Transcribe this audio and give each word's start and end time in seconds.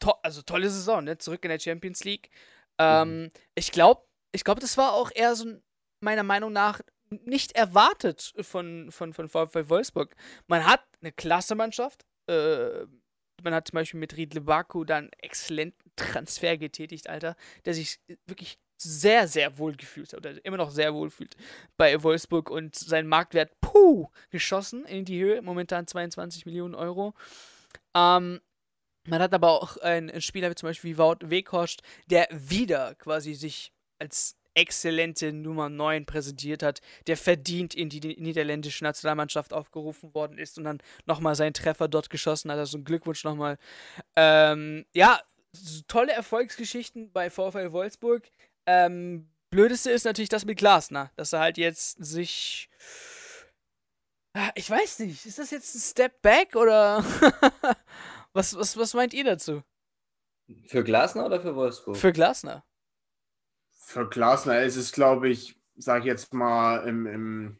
To 0.00 0.12
also 0.22 0.42
tolle 0.42 0.68
Saison, 0.68 1.04
ne? 1.04 1.18
Zurück 1.18 1.44
in 1.44 1.50
der 1.50 1.60
Champions 1.60 2.04
League. 2.04 2.30
Ähm, 2.78 3.24
mhm. 3.24 3.30
Ich 3.54 3.72
glaube, 3.72 4.02
ich 4.32 4.44
glaube, 4.44 4.60
das 4.60 4.76
war 4.76 4.94
auch 4.94 5.10
eher 5.14 5.34
so 5.34 5.46
meiner 6.00 6.22
Meinung 6.22 6.52
nach 6.52 6.80
nicht 7.10 7.52
erwartet 7.52 8.32
von, 8.40 8.90
von, 8.90 9.12
von 9.12 9.28
VfL 9.28 9.68
Wolfsburg. 9.68 10.14
Man 10.46 10.66
hat 10.66 10.82
eine 11.00 11.12
klasse 11.12 11.54
Mannschaft. 11.54 12.04
Äh, 12.26 12.86
man 13.42 13.54
hat 13.54 13.68
zum 13.68 13.76
Beispiel 13.76 14.00
mit 14.00 14.16
Riedle 14.16 14.40
Baku 14.40 14.84
dann 14.84 15.04
einen 15.04 15.12
exzellenten 15.18 15.90
Transfer 15.96 16.56
getätigt, 16.56 17.08
Alter, 17.08 17.36
der 17.64 17.74
sich 17.74 18.00
wirklich 18.26 18.58
sehr, 18.78 19.28
sehr 19.28 19.58
wohl 19.58 19.76
gefühlt 19.76 20.12
hat 20.12 20.18
oder 20.18 20.44
immer 20.44 20.56
noch 20.56 20.70
sehr 20.70 20.94
wohl 20.94 21.10
fühlt 21.10 21.36
bei 21.76 22.02
Wolfsburg 22.02 22.50
und 22.50 22.74
sein 22.74 23.06
Marktwert, 23.06 23.52
puh, 23.60 24.08
geschossen 24.30 24.84
in 24.84 25.04
die 25.04 25.20
Höhe, 25.20 25.42
momentan 25.42 25.86
22 25.86 26.46
Millionen 26.46 26.74
Euro. 26.74 27.14
Ähm, 27.94 28.40
man 29.06 29.20
hat 29.20 29.34
aber 29.34 29.50
auch 29.50 29.76
einen 29.78 30.20
Spieler 30.20 30.50
wie 30.50 30.54
zum 30.54 30.68
Beispiel 30.68 30.92
wie 30.92 30.98
Wout 30.98 31.18
Weghorst, 31.22 31.82
der 32.06 32.28
wieder 32.30 32.94
quasi 32.96 33.34
sich 33.34 33.72
als 33.98 34.36
exzellente 34.54 35.32
Nummer 35.32 35.68
9 35.68 36.04
präsentiert 36.04 36.62
hat, 36.62 36.80
der 37.06 37.16
verdient 37.16 37.74
in 37.74 37.88
die 37.88 38.16
niederländische 38.20 38.84
Nationalmannschaft 38.84 39.52
aufgerufen 39.52 40.14
worden 40.14 40.38
ist 40.38 40.58
und 40.58 40.64
dann 40.64 40.82
nochmal 41.06 41.34
seinen 41.34 41.54
Treffer 41.54 41.88
dort 41.88 42.10
geschossen 42.10 42.50
hat. 42.50 42.58
Also 42.58 42.78
Glückwunsch 42.82 43.24
nochmal. 43.24 43.58
Ähm, 44.16 44.84
ja, 44.92 45.20
tolle 45.88 46.12
Erfolgsgeschichten 46.12 47.12
bei 47.12 47.30
VfL 47.30 47.72
Wolfsburg. 47.72 48.28
Ähm, 48.66 49.30
blödeste 49.50 49.90
ist 49.90 50.04
natürlich 50.04 50.28
das 50.28 50.44
mit 50.44 50.58
Glasner, 50.58 51.10
dass 51.16 51.32
er 51.32 51.40
halt 51.40 51.58
jetzt 51.58 52.04
sich. 52.04 52.68
Ah, 54.34 54.50
ich 54.54 54.68
weiß 54.68 55.00
nicht, 55.00 55.26
ist 55.26 55.38
das 55.38 55.50
jetzt 55.50 55.74
ein 55.74 55.80
Step 55.80 56.22
Back 56.22 56.56
oder 56.56 57.04
was, 58.32 58.56
was, 58.56 58.76
was 58.76 58.94
meint 58.94 59.14
ihr 59.14 59.24
dazu? 59.24 59.62
Für 60.66 60.84
Glasner 60.84 61.26
oder 61.26 61.40
für 61.40 61.54
Wolfsburg? 61.54 61.96
Für 61.96 62.12
Glasner. 62.12 62.64
Für 63.70 64.08
Glasner 64.08 64.62
ist 64.62 64.76
es, 64.76 64.92
glaube 64.92 65.28
ich, 65.28 65.56
sage 65.76 66.00
ich 66.00 66.06
jetzt 66.06 66.34
mal, 66.34 66.86
im, 66.86 67.06
im 67.06 67.58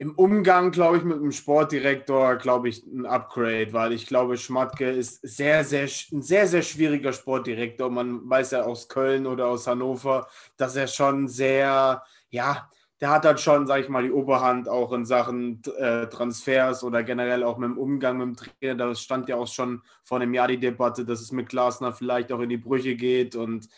im 0.00 0.14
Umgang, 0.14 0.70
glaube 0.70 0.96
ich, 0.96 1.04
mit 1.04 1.18
dem 1.18 1.30
Sportdirektor, 1.30 2.36
glaube 2.36 2.70
ich, 2.70 2.86
ein 2.86 3.04
Upgrade, 3.04 3.74
weil 3.74 3.92
ich 3.92 4.06
glaube, 4.06 4.38
Schmatke 4.38 4.90
ist 4.90 5.20
sehr, 5.20 5.62
sehr, 5.62 5.82
ein 5.82 6.22
sehr, 6.22 6.46
sehr 6.46 6.62
schwieriger 6.62 7.12
Sportdirektor. 7.12 7.90
Man 7.90 8.28
weiß 8.28 8.52
ja 8.52 8.62
aus 8.62 8.88
Köln 8.88 9.26
oder 9.26 9.48
aus 9.48 9.66
Hannover, 9.66 10.26
dass 10.56 10.74
er 10.74 10.86
schon 10.86 11.28
sehr, 11.28 12.02
ja, 12.30 12.70
der 13.00 13.10
hat 13.10 13.24
halt 13.24 13.40
schon, 13.40 13.66
sage 13.66 13.82
ich 13.82 13.88
mal, 13.88 14.02
die 14.02 14.12
Oberhand 14.12 14.68
auch 14.68 14.92
in 14.92 15.06
Sachen 15.06 15.62
äh, 15.78 16.06
Transfers 16.08 16.84
oder 16.84 17.02
generell 17.02 17.42
auch 17.44 17.56
mit 17.56 17.70
dem 17.70 17.78
Umgang 17.78 18.18
mit 18.18 18.26
dem 18.26 18.36
Trainer. 18.36 18.74
Da 18.74 18.94
stand 18.94 19.28
ja 19.28 19.36
auch 19.36 19.46
schon 19.46 19.82
vor 20.04 20.20
einem 20.20 20.34
Jahr 20.34 20.48
die 20.48 20.60
Debatte, 20.60 21.04
dass 21.04 21.20
es 21.20 21.32
mit 21.32 21.48
Glasner 21.48 21.92
vielleicht 21.92 22.30
auch 22.32 22.40
in 22.40 22.50
die 22.50 22.58
Brüche 22.58 22.96
geht 22.96 23.36
und 23.36 23.68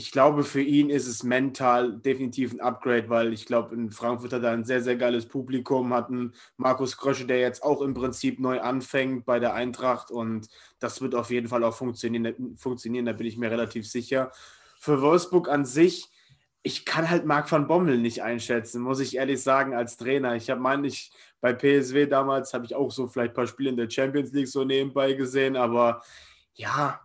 ich 0.00 0.12
glaube, 0.12 0.44
für 0.44 0.62
ihn 0.62 0.88
ist 0.88 1.06
es 1.06 1.24
mental 1.24 1.98
definitiv 1.98 2.52
ein 2.52 2.60
Upgrade, 2.60 3.10
weil 3.10 3.32
ich 3.32 3.44
glaube, 3.44 3.74
in 3.74 3.90
Frankfurt 3.90 4.32
hat 4.32 4.42
er 4.44 4.52
ein 4.52 4.64
sehr, 4.64 4.82
sehr 4.82 4.96
geiles 4.96 5.26
Publikum, 5.26 5.92
hat 5.92 6.08
einen 6.08 6.34
Markus 6.56 6.96
Krösche, 6.96 7.26
der 7.26 7.40
jetzt 7.40 7.62
auch 7.62 7.82
im 7.82 7.92
Prinzip 7.92 8.40
neu 8.40 8.60
anfängt 8.60 9.26
bei 9.26 9.40
der 9.40 9.52
Eintracht 9.52 10.10
und 10.10 10.48
das 10.78 11.02
wird 11.02 11.14
auf 11.14 11.30
jeden 11.30 11.48
Fall 11.48 11.64
auch 11.64 11.74
funktionieren, 11.74 12.56
funktionieren 12.56 13.04
da 13.04 13.12
bin 13.12 13.26
ich 13.26 13.36
mir 13.36 13.50
relativ 13.50 13.86
sicher. 13.86 14.32
Für 14.78 15.02
Wolfsburg 15.02 15.48
an 15.50 15.66
sich, 15.66 16.09
ich 16.62 16.84
kann 16.84 17.08
halt 17.08 17.24
Marc 17.24 17.50
van 17.50 17.66
Bommel 17.66 17.98
nicht 17.98 18.22
einschätzen, 18.22 18.82
muss 18.82 19.00
ich 19.00 19.16
ehrlich 19.16 19.42
sagen, 19.42 19.74
als 19.74 19.96
Trainer. 19.96 20.36
Ich 20.36 20.50
habe 20.50 20.60
meine 20.60 20.86
ich 20.86 21.10
bei 21.40 21.54
PSW 21.54 22.06
damals, 22.06 22.52
habe 22.52 22.66
ich 22.66 22.74
auch 22.74 22.90
so 22.90 23.06
vielleicht 23.06 23.32
ein 23.32 23.34
paar 23.34 23.46
Spiele 23.46 23.70
in 23.70 23.76
der 23.76 23.88
Champions 23.88 24.32
League 24.32 24.48
so 24.48 24.64
nebenbei 24.64 25.14
gesehen, 25.14 25.56
aber 25.56 26.02
ja, 26.54 27.00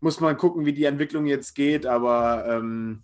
muss 0.00 0.18
man 0.20 0.36
gucken, 0.36 0.64
wie 0.66 0.72
die 0.72 0.84
Entwicklung 0.84 1.26
jetzt 1.26 1.54
geht, 1.54 1.86
aber 1.86 2.44
ähm, 2.48 3.02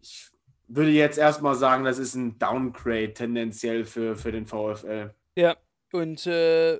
ich 0.00 0.30
würde 0.68 0.90
jetzt 0.90 1.18
erstmal 1.18 1.54
sagen, 1.54 1.84
das 1.84 1.98
ist 1.98 2.14
ein 2.14 2.38
Downgrade 2.38 3.12
tendenziell 3.12 3.84
für, 3.84 4.16
für 4.16 4.32
den 4.32 4.46
VfL. 4.46 5.14
Ja, 5.36 5.56
und 5.92 6.26
äh, 6.26 6.78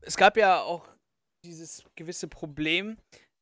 es 0.00 0.16
gab 0.16 0.36
ja 0.36 0.60
auch 0.60 0.86
dieses 1.44 1.82
gewisse 1.96 2.28
Problem 2.28 2.98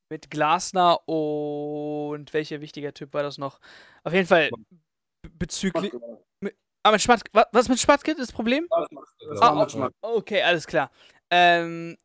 mit 0.08 0.30
Glasner 0.30 1.08
und 1.08 2.32
welcher 2.32 2.60
wichtiger 2.60 2.92
Typ 2.94 3.14
war 3.14 3.22
das 3.22 3.38
noch? 3.38 3.60
Auf 4.02 4.12
jeden 4.12 4.26
Fall 4.26 4.50
bezüglich. 5.38 5.92
Ah, 6.82 6.92
mit 6.92 7.02
Schmatke. 7.02 7.30
Was 7.52 7.68
mit 7.68 7.80
Schmatke 7.80 8.14
das 8.14 8.30
Problem? 8.30 8.66
Ah, 9.40 9.66
oh, 10.02 10.16
okay, 10.16 10.42
alles 10.42 10.66
klar. 10.66 10.90
Ähm, 11.30 11.96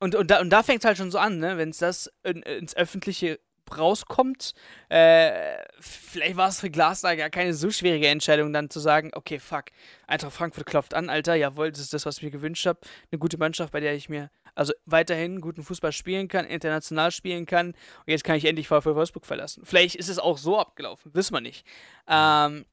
und, 0.00 0.16
und 0.16 0.30
da, 0.30 0.40
und 0.40 0.50
da 0.50 0.64
fängt 0.64 0.80
es 0.80 0.84
halt 0.84 0.98
schon 0.98 1.12
so 1.12 1.18
an, 1.18 1.38
ne? 1.38 1.56
Wenn 1.56 1.70
es 1.70 1.78
das 1.78 2.10
in, 2.24 2.42
ins 2.42 2.74
Öffentliche 2.74 3.38
rauskommt, 3.78 4.54
äh, 4.88 5.56
vielleicht 5.78 6.36
war 6.36 6.48
es 6.48 6.60
für 6.60 6.70
Glasner 6.70 7.16
gar 7.16 7.30
keine 7.30 7.54
so 7.54 7.70
schwierige 7.70 8.08
Entscheidung, 8.08 8.52
dann 8.52 8.68
zu 8.68 8.80
sagen, 8.80 9.12
okay, 9.14 9.38
fuck, 9.38 9.66
Eintracht 10.06 10.32
Frankfurt 10.32 10.66
klopft 10.66 10.94
an, 10.94 11.08
Alter, 11.08 11.36
jawohl, 11.36 11.70
das 11.70 11.80
ist 11.80 11.94
das, 11.94 12.04
was 12.04 12.18
ich 12.18 12.22
mir 12.24 12.30
gewünscht 12.30 12.66
habe. 12.66 12.80
Eine 13.10 13.18
gute 13.18 13.38
Mannschaft, 13.38 13.72
bei 13.72 13.80
der 13.80 13.94
ich 13.94 14.08
mir 14.08 14.30
also 14.54 14.72
weiterhin 14.84 15.40
guten 15.40 15.62
Fußball 15.62 15.92
spielen 15.92 16.28
kann, 16.28 16.44
international 16.44 17.10
spielen 17.10 17.46
kann. 17.46 17.68
Und 17.68 17.76
jetzt 18.06 18.24
kann 18.24 18.36
ich 18.36 18.44
endlich 18.44 18.68
VfL 18.68 18.94
Wolfsburg 18.94 19.26
verlassen. 19.26 19.64
Vielleicht 19.64 19.96
ist 19.96 20.08
es 20.08 20.18
auch 20.18 20.38
so 20.38 20.58
abgelaufen, 20.58 21.14
wissen 21.14 21.34
wir 21.34 21.40
nicht. 21.40 21.66
Ähm, 22.08 22.64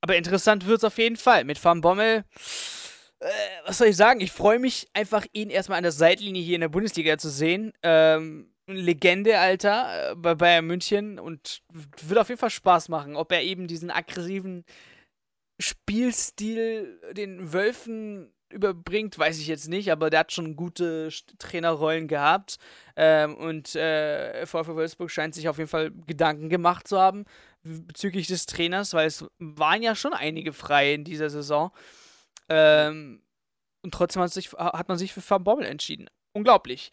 aber 0.00 0.16
interessant 0.16 0.66
wird 0.66 0.78
es 0.78 0.84
auf 0.84 0.98
jeden 0.98 1.16
Fall. 1.16 1.44
Mit 1.44 1.62
Van 1.62 1.80
Bommel 1.80 2.24
äh, 3.22 3.28
was 3.64 3.78
soll 3.78 3.88
ich 3.88 3.96
sagen? 3.96 4.20
Ich 4.20 4.32
freue 4.32 4.58
mich 4.58 4.88
einfach, 4.94 5.24
ihn 5.32 5.48
erstmal 5.48 5.78
an 5.78 5.84
der 5.84 5.92
Seitlinie 5.92 6.42
hier 6.42 6.56
in 6.56 6.60
der 6.60 6.68
Bundesliga 6.68 7.18
zu 7.18 7.30
sehen. 7.30 7.72
Ähm, 7.82 8.52
Legende, 8.66 9.38
Alter, 9.38 10.12
äh, 10.12 10.14
bei 10.16 10.34
Bayern 10.34 10.66
München 10.66 11.18
und 11.18 11.62
wird 12.02 12.18
auf 12.18 12.28
jeden 12.28 12.40
Fall 12.40 12.50
Spaß 12.50 12.88
machen. 12.88 13.16
Ob 13.16 13.30
er 13.32 13.42
eben 13.42 13.68
diesen 13.68 13.90
aggressiven 13.90 14.64
Spielstil 15.60 17.00
den 17.12 17.52
Wölfen 17.52 18.32
überbringt, 18.52 19.18
weiß 19.18 19.38
ich 19.38 19.46
jetzt 19.46 19.68
nicht, 19.68 19.90
aber 19.90 20.10
der 20.10 20.20
hat 20.20 20.32
schon 20.32 20.56
gute 20.56 21.08
Trainerrollen 21.38 22.08
gehabt. 22.08 22.58
Ähm, 22.96 23.36
und 23.36 23.74
äh, 23.74 24.46
VfL 24.46 24.74
Wolfsburg 24.76 25.10
scheint 25.10 25.34
sich 25.34 25.48
auf 25.48 25.58
jeden 25.58 25.70
Fall 25.70 25.90
Gedanken 26.06 26.48
gemacht 26.48 26.86
zu 26.86 26.98
haben 26.98 27.24
bezüglich 27.62 28.26
des 28.26 28.46
Trainers, 28.46 28.92
weil 28.94 29.06
es 29.06 29.24
waren 29.38 29.82
ja 29.82 29.94
schon 29.94 30.12
einige 30.12 30.52
frei 30.52 30.94
in 30.94 31.04
dieser 31.04 31.30
Saison. 31.30 31.70
Ähm, 32.48 33.22
und 33.82 33.94
trotzdem 33.94 34.22
hat, 34.22 34.32
sich, 34.32 34.52
hat, 34.52 34.88
man 34.88 34.98
sich 34.98 35.12
für 35.12 35.28
Van 35.28 35.44
Bommel 35.44 35.66
entschieden. 35.66 36.08
Unglaublich. 36.32 36.92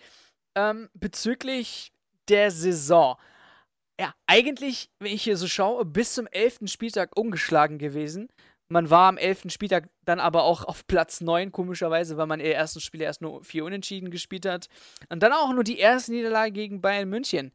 Ähm, 0.55 0.89
bezüglich 0.93 1.91
der 2.27 2.51
Saison. 2.51 3.17
Ja, 3.99 4.13
eigentlich, 4.27 4.89
wenn 4.99 5.13
ich 5.13 5.23
hier 5.23 5.37
so 5.37 5.47
schaue, 5.47 5.85
bis 5.85 6.13
zum 6.13 6.27
11. 6.27 6.59
Spieltag 6.65 7.17
ungeschlagen 7.17 7.77
gewesen. 7.77 8.29
Man 8.71 8.91
war 8.91 9.09
am 9.09 9.17
11. 9.17 9.51
Spieltag 9.51 9.89
dann 10.05 10.19
aber 10.19 10.43
auch 10.43 10.63
auf 10.63 10.85
Platz 10.85 11.21
9, 11.21 11.51
komischerweise, 11.51 12.17
weil 12.17 12.27
man 12.27 12.39
in 12.39 12.51
ersten 12.51 12.79
Spiele 12.79 13.05
erst 13.05 13.21
nur 13.21 13.43
vier 13.43 13.65
Unentschieden 13.65 14.11
gespielt 14.11 14.45
hat. 14.45 14.69
Und 15.09 15.23
dann 15.23 15.33
auch 15.33 15.51
nur 15.51 15.63
die 15.63 15.79
erste 15.79 16.11
Niederlage 16.11 16.51
gegen 16.51 16.79
Bayern 16.79 17.09
München. 17.09 17.51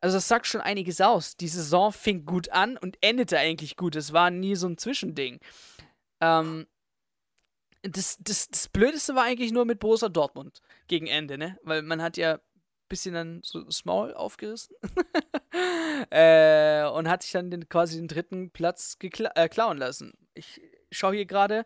Also 0.00 0.16
das 0.16 0.28
sagt 0.28 0.46
schon 0.46 0.60
einiges 0.60 1.00
aus. 1.00 1.36
Die 1.36 1.48
Saison 1.48 1.92
fing 1.92 2.26
gut 2.26 2.50
an 2.50 2.76
und 2.76 2.98
endete 3.00 3.38
eigentlich 3.38 3.76
gut. 3.76 3.94
Es 3.94 4.12
war 4.12 4.30
nie 4.30 4.56
so 4.56 4.68
ein 4.68 4.76
Zwischending. 4.76 5.38
Ähm, 6.20 6.66
das, 7.82 8.18
das, 8.20 8.48
das 8.48 8.68
Blödeste 8.68 9.14
war 9.14 9.24
eigentlich 9.24 9.52
nur 9.52 9.64
mit 9.64 9.78
Borussia 9.78 10.08
Dortmund 10.08 10.60
gegen 10.88 11.06
Ende, 11.06 11.38
ne? 11.38 11.58
Weil 11.62 11.82
man 11.82 12.02
hat 12.02 12.16
ja 12.16 12.34
ein 12.34 12.40
bisschen 12.88 13.14
dann 13.14 13.40
so 13.44 13.62
das 13.62 13.84
Maul 13.84 14.14
aufgerissen 14.14 14.74
äh, 16.10 16.84
und 16.88 17.08
hat 17.08 17.22
sich 17.22 17.32
dann 17.32 17.50
den, 17.50 17.68
quasi 17.68 17.96
den 17.96 18.08
dritten 18.08 18.50
Platz 18.50 18.96
äh, 19.00 19.48
klauen 19.48 19.78
lassen. 19.78 20.12
Ich 20.36 20.60
schaue 20.90 21.14
hier 21.14 21.26
gerade, 21.26 21.64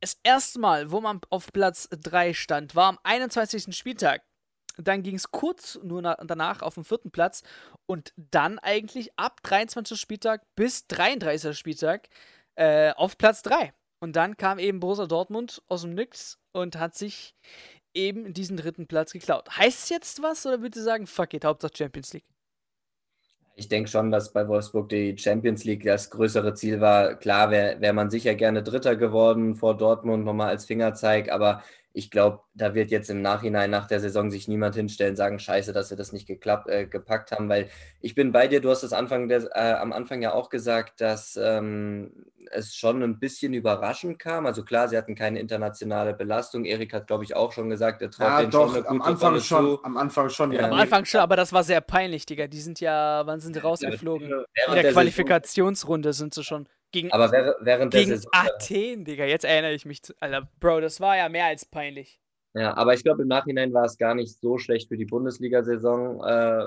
das 0.00 0.18
erste 0.22 0.58
Mal, 0.58 0.90
wo 0.90 1.00
man 1.00 1.20
auf 1.30 1.52
Platz 1.52 1.88
3 1.90 2.34
stand, 2.34 2.74
war 2.74 2.88
am 2.88 2.98
21. 3.02 3.76
Spieltag. 3.76 4.22
Dann 4.76 5.02
ging 5.02 5.16
es 5.16 5.30
kurz 5.30 5.78
nur 5.82 6.02
danach 6.02 6.62
auf 6.62 6.74
den 6.74 6.84
vierten 6.84 7.10
Platz 7.10 7.42
und 7.86 8.12
dann 8.16 8.58
eigentlich 8.58 9.10
ab 9.18 9.42
23. 9.42 10.00
Spieltag 10.00 10.42
bis 10.54 10.86
33. 10.86 11.56
Spieltag 11.56 12.08
äh, 12.54 12.92
auf 12.92 13.18
Platz 13.18 13.42
3. 13.42 13.72
Und 14.02 14.16
dann 14.16 14.36
kam 14.36 14.58
eben 14.58 14.80
Borussia 14.80 15.06
Dortmund 15.06 15.62
aus 15.68 15.82
dem 15.82 15.94
Nix 15.94 16.38
und 16.52 16.76
hat 16.76 16.94
sich 16.94 17.34
eben 17.94 18.32
diesen 18.32 18.56
dritten 18.56 18.86
Platz 18.86 19.12
geklaut. 19.12 19.56
Heißt 19.56 19.84
es 19.84 19.88
jetzt 19.90 20.22
was 20.22 20.46
oder 20.46 20.62
würdest 20.62 20.80
du 20.80 20.84
sagen, 20.84 21.06
fuck 21.06 21.34
it, 21.34 21.44
Hauptsache 21.44 21.76
Champions 21.76 22.14
League? 22.14 22.24
Ich 23.60 23.68
denke 23.68 23.90
schon, 23.90 24.10
dass 24.10 24.32
bei 24.32 24.48
Wolfsburg 24.48 24.88
die 24.88 25.18
Champions 25.18 25.64
League 25.64 25.84
das 25.84 26.08
größere 26.08 26.54
Ziel 26.54 26.80
war. 26.80 27.14
Klar 27.16 27.50
wäre 27.50 27.78
wär 27.78 27.92
man 27.92 28.08
sicher 28.08 28.34
gerne 28.34 28.62
Dritter 28.62 28.96
geworden 28.96 29.54
vor 29.54 29.76
Dortmund, 29.76 30.24
nochmal 30.24 30.48
als 30.48 30.64
Fingerzeig, 30.64 31.30
aber 31.30 31.62
ich 31.92 32.10
glaube, 32.10 32.40
da 32.54 32.74
wird 32.74 32.90
jetzt 32.90 33.10
im 33.10 33.20
Nachhinein 33.20 33.70
nach 33.70 33.88
der 33.88 34.00
Saison 34.00 34.30
sich 34.30 34.46
niemand 34.46 34.76
hinstellen 34.76 35.12
und 35.12 35.16
sagen, 35.16 35.38
scheiße, 35.38 35.72
dass 35.72 35.90
wir 35.90 35.96
das 35.96 36.12
nicht 36.12 36.26
geklappt, 36.26 36.68
äh, 36.68 36.86
gepackt 36.86 37.32
haben, 37.32 37.48
weil 37.48 37.68
ich 38.00 38.14
bin 38.14 38.30
bei 38.30 38.46
dir, 38.46 38.60
du 38.60 38.70
hast 38.70 38.84
es 38.84 38.92
Anfang 38.92 39.28
der, 39.28 39.48
äh, 39.54 39.72
am 39.72 39.92
Anfang 39.92 40.22
ja 40.22 40.32
auch 40.32 40.50
gesagt, 40.50 41.00
dass 41.00 41.36
ähm, 41.40 42.26
es 42.50 42.74
schon 42.74 43.02
ein 43.02 43.18
bisschen 43.18 43.54
überraschend 43.54 44.18
kam. 44.18 44.46
Also 44.46 44.64
klar, 44.64 44.88
sie 44.88 44.96
hatten 44.96 45.14
keine 45.14 45.40
internationale 45.40 46.14
Belastung. 46.14 46.64
Erik 46.64 46.92
hat, 46.92 47.08
glaube 47.08 47.24
ich, 47.24 47.34
auch 47.34 47.52
schon 47.52 47.68
gesagt, 47.68 48.02
er 48.02 48.10
traut 48.10 48.28
ja, 48.28 48.44
doch, 48.44 48.74
schon 48.74 48.76
eine 48.76 48.82
gute 48.82 48.88
am 48.88 49.02
Anfang 49.02 49.28
Rolle 49.30 49.40
schon, 49.40 49.64
zu. 49.64 49.84
Am 49.84 49.96
Anfang 49.96 50.28
schon, 50.30 50.52
ja. 50.52 50.60
Am 50.62 50.72
Anfang 50.72 51.04
schon, 51.04 51.20
aber 51.20 51.36
das 51.36 51.52
war 51.52 51.64
sehr 51.64 51.80
peinlich, 51.80 52.24
Digga. 52.26 52.46
Die 52.46 52.60
sind 52.60 52.80
ja, 52.80 53.26
wann 53.26 53.40
sind 53.40 53.56
die 53.56 53.60
rausgeflogen? 53.60 54.28
Ja, 54.28 54.36
In 54.66 54.74
der, 54.74 54.82
der 54.82 54.92
Qualifikationsrunde 54.92 56.12
sind 56.12 56.34
sie 56.34 56.44
schon. 56.44 56.68
Gegen, 56.92 57.12
aber 57.12 57.30
während 57.60 57.94
der 57.94 58.04
Saison. 58.04 58.30
Athen, 58.32 59.04
Digga, 59.04 59.24
jetzt 59.24 59.44
erinnere 59.44 59.74
ich 59.74 59.86
mich. 59.86 60.02
Zu, 60.02 60.14
Alter, 60.20 60.48
Bro, 60.58 60.80
das 60.80 61.00
war 61.00 61.16
ja 61.16 61.28
mehr 61.28 61.46
als 61.46 61.64
peinlich. 61.64 62.20
Ja, 62.54 62.76
aber 62.76 62.94
ich 62.94 63.04
glaube, 63.04 63.22
im 63.22 63.28
Nachhinein 63.28 63.72
war 63.72 63.84
es 63.84 63.96
gar 63.96 64.14
nicht 64.14 64.40
so 64.40 64.58
schlecht 64.58 64.88
für 64.88 64.96
die 64.96 65.04
Bundesliga-Saison, 65.04 66.24
äh, 66.24 66.66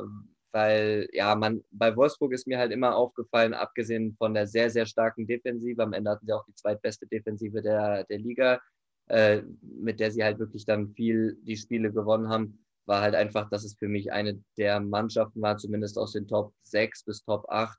weil 0.53 1.09
ja, 1.11 1.35
man 1.35 1.63
bei 1.71 1.93
Wolfsburg 1.95 2.31
ist 2.31 2.47
mir 2.47 2.57
halt 2.57 2.71
immer 2.71 2.95
aufgefallen, 2.95 3.53
abgesehen 3.53 4.15
von 4.17 4.33
der 4.33 4.47
sehr, 4.47 4.69
sehr 4.69 4.85
starken 4.85 5.27
Defensive, 5.27 5.81
am 5.83 5.91
Ende 5.91 6.11
hatten 6.11 6.25
sie 6.25 6.31
auch 6.31 6.45
die 6.45 6.55
zweitbeste 6.55 7.05
Defensive 7.07 7.61
der, 7.61 8.05
der 8.05 8.19
Liga, 8.19 8.61
äh, 9.07 9.41
mit 9.61 9.99
der 9.99 10.11
sie 10.11 10.23
halt 10.23 10.39
wirklich 10.39 10.65
dann 10.65 10.93
viel 10.93 11.37
die 11.41 11.57
Spiele 11.57 11.91
gewonnen 11.91 12.29
haben, 12.29 12.63
war 12.85 13.01
halt 13.01 13.15
einfach, 13.15 13.49
dass 13.49 13.65
es 13.65 13.75
für 13.75 13.87
mich 13.87 14.11
eine 14.13 14.41
der 14.57 14.79
Mannschaften 14.79 15.41
war, 15.41 15.57
zumindest 15.57 15.97
aus 15.97 16.13
den 16.13 16.27
Top 16.27 16.53
6 16.63 17.03
bis 17.03 17.23
Top 17.23 17.45
8, 17.49 17.77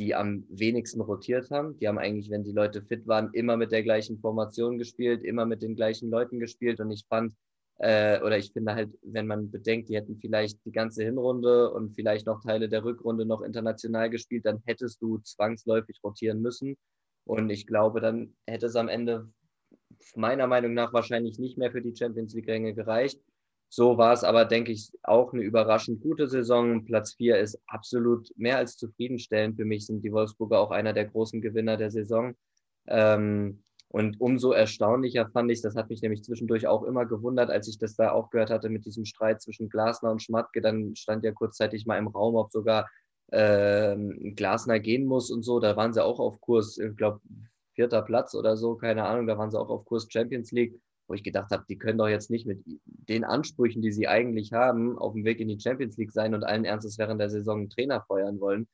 die 0.00 0.14
am 0.14 0.44
wenigsten 0.48 1.02
rotiert 1.02 1.50
haben. 1.50 1.78
Die 1.78 1.86
haben 1.86 1.98
eigentlich, 1.98 2.30
wenn 2.30 2.42
die 2.42 2.52
Leute 2.52 2.80
fit 2.80 3.06
waren, 3.06 3.28
immer 3.34 3.58
mit 3.58 3.70
der 3.70 3.82
gleichen 3.82 4.18
Formation 4.18 4.78
gespielt, 4.78 5.22
immer 5.22 5.44
mit 5.44 5.60
den 5.60 5.76
gleichen 5.76 6.08
Leuten 6.10 6.40
gespielt. 6.40 6.80
Und 6.80 6.90
ich 6.90 7.04
fand, 7.06 7.34
äh, 7.80 8.18
oder 8.22 8.38
ich 8.38 8.50
finde 8.50 8.74
halt, 8.74 8.90
wenn 9.02 9.26
man 9.26 9.50
bedenkt, 9.50 9.90
die 9.90 9.96
hätten 9.96 10.18
vielleicht 10.18 10.58
die 10.64 10.72
ganze 10.72 11.04
Hinrunde 11.04 11.70
und 11.70 11.94
vielleicht 11.94 12.26
noch 12.26 12.42
Teile 12.42 12.70
der 12.70 12.82
Rückrunde 12.82 13.26
noch 13.26 13.42
international 13.42 14.08
gespielt, 14.08 14.46
dann 14.46 14.62
hättest 14.64 15.02
du 15.02 15.18
zwangsläufig 15.18 16.00
rotieren 16.02 16.40
müssen. 16.40 16.78
Und 17.24 17.50
ich 17.50 17.66
glaube, 17.66 18.00
dann 18.00 18.34
hätte 18.46 18.66
es 18.66 18.76
am 18.76 18.88
Ende 18.88 19.28
meiner 20.14 20.46
Meinung 20.46 20.72
nach 20.72 20.94
wahrscheinlich 20.94 21.38
nicht 21.38 21.58
mehr 21.58 21.70
für 21.70 21.82
die 21.82 21.94
Champions 21.94 22.32
League-Ränge 22.32 22.72
gereicht. 22.72 23.20
So 23.72 23.96
war 23.98 24.12
es 24.12 24.24
aber, 24.24 24.46
denke 24.46 24.72
ich, 24.72 24.90
auch 25.04 25.32
eine 25.32 25.42
überraschend 25.42 26.02
gute 26.02 26.26
Saison. 26.26 26.84
Platz 26.84 27.14
4 27.14 27.38
ist 27.38 27.60
absolut 27.68 28.28
mehr 28.36 28.58
als 28.58 28.76
zufriedenstellend. 28.76 29.56
Für 29.56 29.64
mich 29.64 29.86
sind 29.86 30.02
die 30.02 30.12
Wolfsburger 30.12 30.58
auch 30.58 30.72
einer 30.72 30.92
der 30.92 31.04
großen 31.04 31.40
Gewinner 31.40 31.76
der 31.76 31.92
Saison. 31.92 32.34
Ähm, 32.88 33.62
und 33.86 34.20
umso 34.20 34.50
erstaunlicher 34.50 35.28
fand 35.30 35.52
ich, 35.52 35.62
das 35.62 35.76
hat 35.76 35.88
mich 35.88 36.02
nämlich 36.02 36.24
zwischendurch 36.24 36.66
auch 36.66 36.82
immer 36.82 37.06
gewundert, 37.06 37.48
als 37.50 37.68
ich 37.68 37.78
das 37.78 37.94
da 37.94 38.10
auch 38.10 38.30
gehört 38.30 38.50
hatte 38.50 38.70
mit 38.70 38.86
diesem 38.86 39.04
Streit 39.04 39.40
zwischen 39.40 39.68
Glasner 39.68 40.10
und 40.10 40.22
Schmatke. 40.22 40.60
Dann 40.60 40.96
stand 40.96 41.24
ja 41.24 41.30
kurzzeitig 41.30 41.86
mal 41.86 41.98
im 41.98 42.08
Raum, 42.08 42.34
ob 42.34 42.50
sogar 42.50 42.90
äh, 43.28 43.96
Glasner 44.34 44.80
gehen 44.80 45.06
muss 45.06 45.30
und 45.30 45.44
so. 45.44 45.60
Da 45.60 45.76
waren 45.76 45.92
sie 45.92 46.04
auch 46.04 46.18
auf 46.18 46.40
Kurs, 46.40 46.76
ich 46.76 46.96
glaube, 46.96 47.20
vierter 47.74 48.02
Platz 48.02 48.34
oder 48.34 48.56
so, 48.56 48.74
keine 48.74 49.04
Ahnung. 49.04 49.28
Da 49.28 49.38
waren 49.38 49.52
sie 49.52 49.60
auch 49.60 49.70
auf 49.70 49.84
Kurs 49.84 50.08
Champions 50.10 50.50
League 50.50 50.74
wo 51.10 51.14
ich 51.14 51.24
gedacht 51.24 51.50
habe, 51.50 51.64
die 51.68 51.76
können 51.76 51.98
doch 51.98 52.08
jetzt 52.08 52.30
nicht 52.30 52.46
mit 52.46 52.62
den 52.84 53.24
Ansprüchen, 53.24 53.82
die 53.82 53.90
sie 53.90 54.06
eigentlich 54.06 54.52
haben, 54.52 54.96
auf 54.96 55.12
dem 55.12 55.24
Weg 55.24 55.40
in 55.40 55.48
die 55.48 55.58
Champions 55.58 55.96
League 55.96 56.12
sein 56.12 56.34
und 56.34 56.44
allen 56.44 56.64
Ernstes 56.64 56.98
während 56.98 57.20
der 57.20 57.28
Saison 57.28 57.58
einen 57.58 57.68
Trainer 57.68 58.00
feuern 58.02 58.38
wollen 58.38 58.68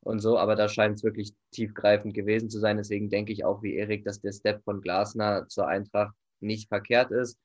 und 0.00 0.20
so. 0.20 0.38
Aber 0.38 0.56
da 0.56 0.70
scheint 0.70 0.96
es 0.96 1.04
wirklich 1.04 1.34
tiefgreifend 1.50 2.14
gewesen 2.14 2.48
zu 2.48 2.58
sein. 2.60 2.78
Deswegen 2.78 3.10
denke 3.10 3.34
ich 3.34 3.44
auch 3.44 3.62
wie 3.62 3.76
Erik, 3.76 4.04
dass 4.04 4.22
der 4.22 4.32
Step 4.32 4.64
von 4.64 4.80
Glasner 4.80 5.46
zur 5.48 5.68
Eintracht 5.68 6.14
nicht 6.40 6.68
verkehrt 6.68 7.10
ist 7.10 7.38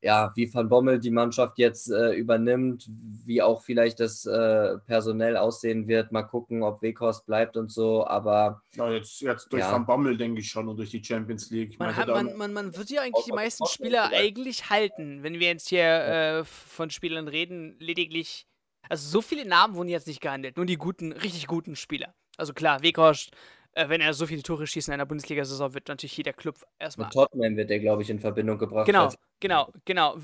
ja, 0.00 0.32
wie 0.36 0.52
Van 0.52 0.68
Bommel 0.68 1.00
die 1.00 1.10
Mannschaft 1.10 1.58
jetzt 1.58 1.90
äh, 1.90 2.12
übernimmt, 2.12 2.88
wie 3.24 3.42
auch 3.42 3.62
vielleicht 3.62 3.98
das 3.98 4.24
äh, 4.26 4.78
personell 4.86 5.36
aussehen 5.36 5.88
wird. 5.88 6.12
Mal 6.12 6.22
gucken, 6.22 6.62
ob 6.62 6.82
Weghorst 6.82 7.26
bleibt 7.26 7.56
und 7.56 7.72
so, 7.72 8.06
aber. 8.06 8.62
Ja, 8.74 8.90
jetzt, 8.92 9.20
jetzt 9.20 9.52
durch 9.52 9.62
ja. 9.62 9.72
Van 9.72 9.86
Bommel 9.86 10.16
denke 10.16 10.40
ich 10.40 10.48
schon 10.48 10.68
und 10.68 10.76
durch 10.76 10.90
die 10.90 11.02
Champions 11.02 11.50
League. 11.50 11.78
Man, 11.78 11.96
hat, 11.96 12.08
man, 12.08 12.36
man, 12.36 12.52
man 12.52 12.76
wird 12.76 12.90
ja 12.90 13.02
eigentlich 13.02 13.24
die 13.24 13.32
meisten 13.32 13.66
Spieler 13.66 14.10
eigentlich 14.12 14.70
halten, 14.70 15.22
wenn 15.22 15.34
wir 15.40 15.48
jetzt 15.48 15.68
hier 15.68 15.82
äh, 15.82 16.44
von 16.44 16.90
Spielern 16.90 17.26
reden, 17.26 17.76
lediglich. 17.80 18.46
Also 18.88 19.08
so 19.08 19.20
viele 19.20 19.46
Namen 19.46 19.74
wurden 19.74 19.88
jetzt 19.88 20.06
nicht 20.06 20.20
gehandelt, 20.20 20.56
nur 20.56 20.64
die 20.64 20.76
guten, 20.76 21.12
richtig 21.12 21.46
guten 21.46 21.74
Spieler. 21.74 22.14
Also 22.36 22.52
klar, 22.52 22.82
Weghorst, 22.82 23.32
äh, 23.78 23.88
wenn 23.88 24.00
er 24.00 24.12
so 24.12 24.26
viele 24.26 24.42
Tore 24.42 24.66
schießt 24.66 24.88
in 24.88 24.94
einer 24.94 25.06
Bundesliga-Saison, 25.06 25.72
wird 25.72 25.86
natürlich 25.86 26.16
jeder 26.16 26.32
Club 26.32 26.56
erstmal. 26.78 27.06
Mit 27.06 27.14
Tottenham 27.14 27.56
wird 27.56 27.70
er, 27.70 27.78
glaube 27.78 28.02
ich, 28.02 28.10
in 28.10 28.18
Verbindung 28.18 28.58
gebracht. 28.58 28.86
Genau, 28.86 29.08
genau, 29.38 29.72
genau. 29.84 30.16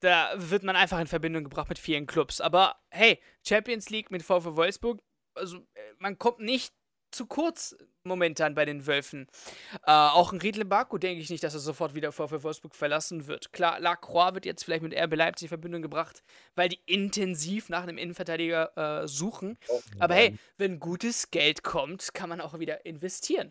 Da 0.00 0.30
wird 0.36 0.62
man 0.62 0.76
einfach 0.76 1.00
in 1.00 1.08
Verbindung 1.08 1.42
gebracht 1.44 1.68
mit 1.68 1.80
vielen 1.80 2.06
Clubs. 2.06 2.40
Aber 2.40 2.76
hey, 2.90 3.20
Champions 3.44 3.90
League 3.90 4.12
mit 4.12 4.22
VfW 4.22 4.54
Wolfsburg, 4.56 5.02
also 5.34 5.58
äh, 5.74 5.80
man 5.98 6.16
kommt 6.16 6.38
nicht 6.38 6.72
zu 7.16 7.26
kurz 7.26 7.76
momentan 8.04 8.54
bei 8.54 8.64
den 8.64 8.86
Wölfen. 8.86 9.26
Äh, 9.84 9.90
auch 9.90 10.32
ein 10.32 10.40
Riedle 10.40 10.64
Baku 10.64 10.98
denke 10.98 11.20
ich 11.20 11.30
nicht, 11.30 11.42
dass 11.42 11.54
er 11.54 11.60
sofort 11.60 11.94
wieder 11.94 12.12
VfL 12.12 12.42
Wolfsburg 12.42 12.74
verlassen 12.74 13.26
wird. 13.26 13.52
Klar, 13.52 13.80
Lacroix 13.80 14.34
wird 14.34 14.46
jetzt 14.46 14.64
vielleicht 14.64 14.82
mit 14.82 14.94
RB 14.94 15.14
Leipzig 15.16 15.46
in 15.46 15.48
Verbindung 15.48 15.82
gebracht, 15.82 16.22
weil 16.54 16.68
die 16.68 16.80
intensiv 16.86 17.68
nach 17.68 17.82
einem 17.82 17.98
Innenverteidiger 17.98 19.02
äh, 19.02 19.08
suchen. 19.08 19.58
Oh, 19.68 19.80
Aber 19.98 20.14
hey, 20.14 20.38
wenn 20.56 20.78
gutes 20.78 21.30
Geld 21.30 21.62
kommt, 21.62 22.14
kann 22.14 22.28
man 22.28 22.40
auch 22.40 22.58
wieder 22.58 22.86
investieren. 22.86 23.50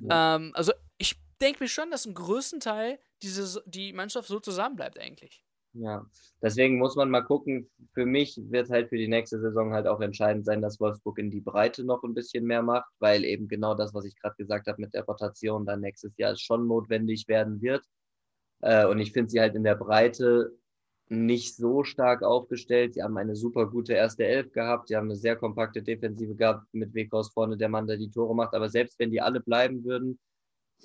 Ja. 0.00 0.36
Ähm, 0.36 0.52
also 0.54 0.72
ich 0.98 1.16
denke 1.40 1.64
mir 1.64 1.68
schon, 1.68 1.90
dass 1.90 2.06
im 2.06 2.14
größten 2.14 2.60
Teil 2.60 2.98
diese, 3.22 3.62
die 3.66 3.92
Mannschaft 3.92 4.28
so 4.28 4.40
zusammenbleibt 4.40 4.98
eigentlich. 4.98 5.42
Ja, 5.78 6.06
deswegen 6.40 6.78
muss 6.78 6.96
man 6.96 7.10
mal 7.10 7.20
gucken. 7.22 7.68
Für 7.92 8.06
mich 8.06 8.40
wird 8.50 8.70
halt 8.70 8.88
für 8.88 8.96
die 8.96 9.08
nächste 9.08 9.38
Saison 9.40 9.72
halt 9.74 9.86
auch 9.86 10.00
entscheidend 10.00 10.46
sein, 10.46 10.62
dass 10.62 10.80
Wolfsburg 10.80 11.18
in 11.18 11.30
die 11.30 11.40
Breite 11.40 11.84
noch 11.84 12.02
ein 12.02 12.14
bisschen 12.14 12.44
mehr 12.44 12.62
macht, 12.62 12.90
weil 12.98 13.24
eben 13.24 13.46
genau 13.46 13.74
das, 13.74 13.92
was 13.92 14.06
ich 14.06 14.16
gerade 14.16 14.36
gesagt 14.36 14.68
habe 14.68 14.80
mit 14.80 14.94
der 14.94 15.04
Rotation 15.04 15.66
dann 15.66 15.80
nächstes 15.80 16.16
Jahr 16.16 16.34
schon 16.36 16.66
notwendig 16.66 17.28
werden 17.28 17.60
wird. 17.60 17.84
Äh, 18.60 18.86
und 18.86 18.98
ich 19.00 19.12
finde 19.12 19.30
sie 19.30 19.40
halt 19.40 19.54
in 19.54 19.64
der 19.64 19.74
Breite 19.74 20.52
nicht 21.08 21.56
so 21.56 21.84
stark 21.84 22.22
aufgestellt. 22.22 22.94
Sie 22.94 23.02
haben 23.02 23.16
eine 23.18 23.36
super 23.36 23.66
gute 23.66 23.92
erste 23.92 24.24
Elf 24.24 24.52
gehabt. 24.52 24.88
Sie 24.88 24.96
haben 24.96 25.06
eine 25.06 25.16
sehr 25.16 25.36
kompakte 25.36 25.82
Defensive 25.82 26.34
gehabt 26.34 26.66
mit 26.72 26.94
Wekos 26.94 27.30
vorne, 27.32 27.56
der 27.56 27.68
Mann, 27.68 27.86
der 27.86 27.98
die 27.98 28.10
Tore 28.10 28.34
macht. 28.34 28.54
Aber 28.54 28.70
selbst 28.70 28.98
wenn 28.98 29.10
die 29.10 29.20
alle 29.20 29.40
bleiben 29.40 29.84
würden, 29.84 30.18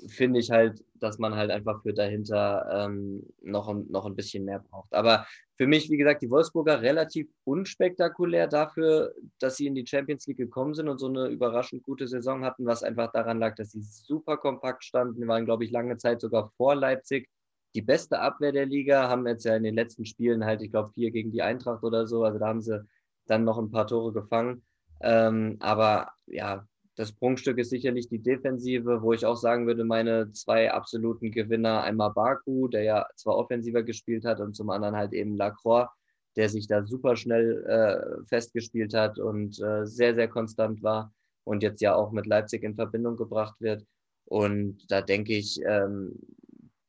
finde 0.07 0.39
ich 0.39 0.51
halt, 0.51 0.83
dass 0.95 1.19
man 1.19 1.35
halt 1.35 1.51
einfach 1.51 1.81
für 1.81 1.93
dahinter 1.93 2.67
ähm, 2.71 3.23
noch, 3.41 3.73
noch 3.73 4.05
ein 4.05 4.15
bisschen 4.15 4.45
mehr 4.45 4.59
braucht. 4.59 4.93
Aber 4.93 5.25
für 5.57 5.67
mich, 5.67 5.89
wie 5.89 5.97
gesagt, 5.97 6.21
die 6.21 6.29
Wolfsburger 6.29 6.81
relativ 6.81 7.27
unspektakulär 7.43 8.47
dafür, 8.47 9.13
dass 9.39 9.57
sie 9.57 9.67
in 9.67 9.75
die 9.75 9.85
Champions 9.85 10.25
League 10.27 10.37
gekommen 10.37 10.73
sind 10.73 10.89
und 10.89 10.97
so 10.97 11.07
eine 11.07 11.27
überraschend 11.27 11.83
gute 11.83 12.07
Saison 12.07 12.43
hatten, 12.43 12.65
was 12.65 12.83
einfach 12.83 13.11
daran 13.11 13.39
lag, 13.39 13.55
dass 13.55 13.71
sie 13.71 13.81
super 13.81 14.37
kompakt 14.37 14.83
standen. 14.83 15.27
Waren, 15.27 15.45
glaube 15.45 15.65
ich, 15.65 15.71
lange 15.71 15.97
Zeit 15.97 16.21
sogar 16.21 16.51
vor 16.57 16.75
Leipzig. 16.75 17.29
Die 17.75 17.81
beste 17.81 18.19
Abwehr 18.19 18.51
der 18.51 18.65
Liga 18.65 19.07
haben 19.07 19.27
jetzt 19.27 19.45
ja 19.45 19.55
in 19.55 19.63
den 19.63 19.75
letzten 19.75 20.05
Spielen 20.05 20.43
halt, 20.43 20.61
ich 20.61 20.71
glaube, 20.71 20.91
vier 20.93 21.11
gegen 21.11 21.31
die 21.31 21.41
Eintracht 21.41 21.83
oder 21.83 22.07
so. 22.07 22.23
Also 22.23 22.39
da 22.39 22.47
haben 22.47 22.61
sie 22.61 22.83
dann 23.27 23.43
noch 23.43 23.57
ein 23.57 23.71
paar 23.71 23.87
Tore 23.87 24.13
gefangen. 24.13 24.63
Ähm, 24.99 25.57
aber 25.59 26.11
ja, 26.25 26.67
das 26.95 27.13
Prunkstück 27.13 27.57
ist 27.57 27.69
sicherlich 27.69 28.09
die 28.09 28.21
Defensive, 28.21 29.01
wo 29.01 29.13
ich 29.13 29.25
auch 29.25 29.37
sagen 29.37 29.65
würde, 29.65 29.83
meine 29.85 30.31
zwei 30.33 30.71
absoluten 30.71 31.31
Gewinner, 31.31 31.83
einmal 31.83 32.11
Baku, 32.11 32.67
der 32.67 32.83
ja 32.83 33.07
zwar 33.15 33.37
offensiver 33.37 33.83
gespielt 33.83 34.25
hat, 34.25 34.39
und 34.39 34.55
zum 34.55 34.69
anderen 34.69 34.95
halt 34.95 35.13
eben 35.13 35.37
Lacroix, 35.37 35.87
der 36.35 36.49
sich 36.49 36.67
da 36.67 36.85
super 36.85 37.15
schnell 37.15 37.63
äh, 37.65 38.25
festgespielt 38.27 38.93
hat 38.93 39.19
und 39.19 39.59
äh, 39.61 39.85
sehr, 39.85 40.15
sehr 40.15 40.27
konstant 40.27 40.83
war 40.83 41.13
und 41.43 41.63
jetzt 41.63 41.81
ja 41.81 41.95
auch 41.95 42.11
mit 42.11 42.25
Leipzig 42.25 42.63
in 42.63 42.75
Verbindung 42.75 43.17
gebracht 43.17 43.55
wird. 43.59 43.85
Und 44.25 44.89
da 44.89 45.01
denke 45.01 45.33
ich, 45.33 45.59
ähm, 45.65 46.19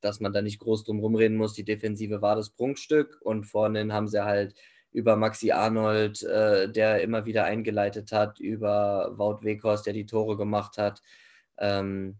dass 0.00 0.20
man 0.20 0.32
da 0.32 0.42
nicht 0.42 0.58
groß 0.58 0.84
drum 0.84 1.00
rumreden 1.00 1.36
muss. 1.36 1.54
Die 1.54 1.64
Defensive 1.64 2.22
war 2.22 2.36
das 2.36 2.50
Prunkstück 2.50 3.18
und 3.22 3.44
vorne 3.44 3.92
haben 3.92 4.08
sie 4.08 4.24
halt 4.24 4.54
über 4.92 5.16
Maxi 5.16 5.50
Arnold, 5.50 6.22
äh, 6.22 6.70
der 6.70 7.02
immer 7.02 7.24
wieder 7.24 7.44
eingeleitet 7.44 8.12
hat, 8.12 8.40
über 8.40 9.12
Wout 9.16 9.42
Weghorst, 9.42 9.86
der 9.86 9.92
die 9.92 10.06
Tore 10.06 10.36
gemacht 10.36 10.78
hat. 10.78 11.02
Ähm, 11.58 12.18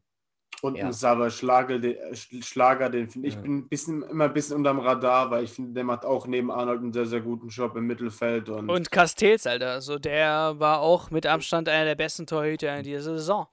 und 0.63 0.77
ja. 0.77 0.93
Sava 0.93 1.29
Schlager, 1.29 1.81
den, 1.81 1.97
Schlager, 2.15 2.89
den 2.89 3.09
finde 3.09 3.29
ich 3.29 3.35
ja. 3.35 3.41
bin 3.41 3.59
ein 3.59 3.69
bisschen, 3.69 4.03
immer 4.05 4.27
ein 4.27 4.33
bisschen 4.33 4.57
unterm 4.57 4.79
Radar, 4.79 5.31
weil 5.31 5.43
ich 5.43 5.51
finde, 5.51 5.73
der 5.73 5.83
macht 5.83 6.05
auch 6.05 6.29
neben 6.29 6.53
Arnold 6.53 6.83
einen 6.83 6.93
sehr, 6.93 7.07
sehr 7.07 7.21
guten 7.21 7.49
Job 7.49 7.75
im 7.77 7.87
Mittelfeld. 7.87 8.49
Und, 8.49 8.71
und 8.71 8.91
Castells, 8.93 9.47
Alter, 9.47 9.73
also 9.73 9.99
der 9.99 10.55
war 10.59 10.81
auch 10.81 11.11
mit 11.11 11.27
Abstand 11.27 11.69
einer 11.69 11.85
der 11.85 11.97
besten 11.97 12.27
Torhüter 12.27 12.77
in 12.77 12.85
dieser 12.85 13.03
Saison 13.03 13.49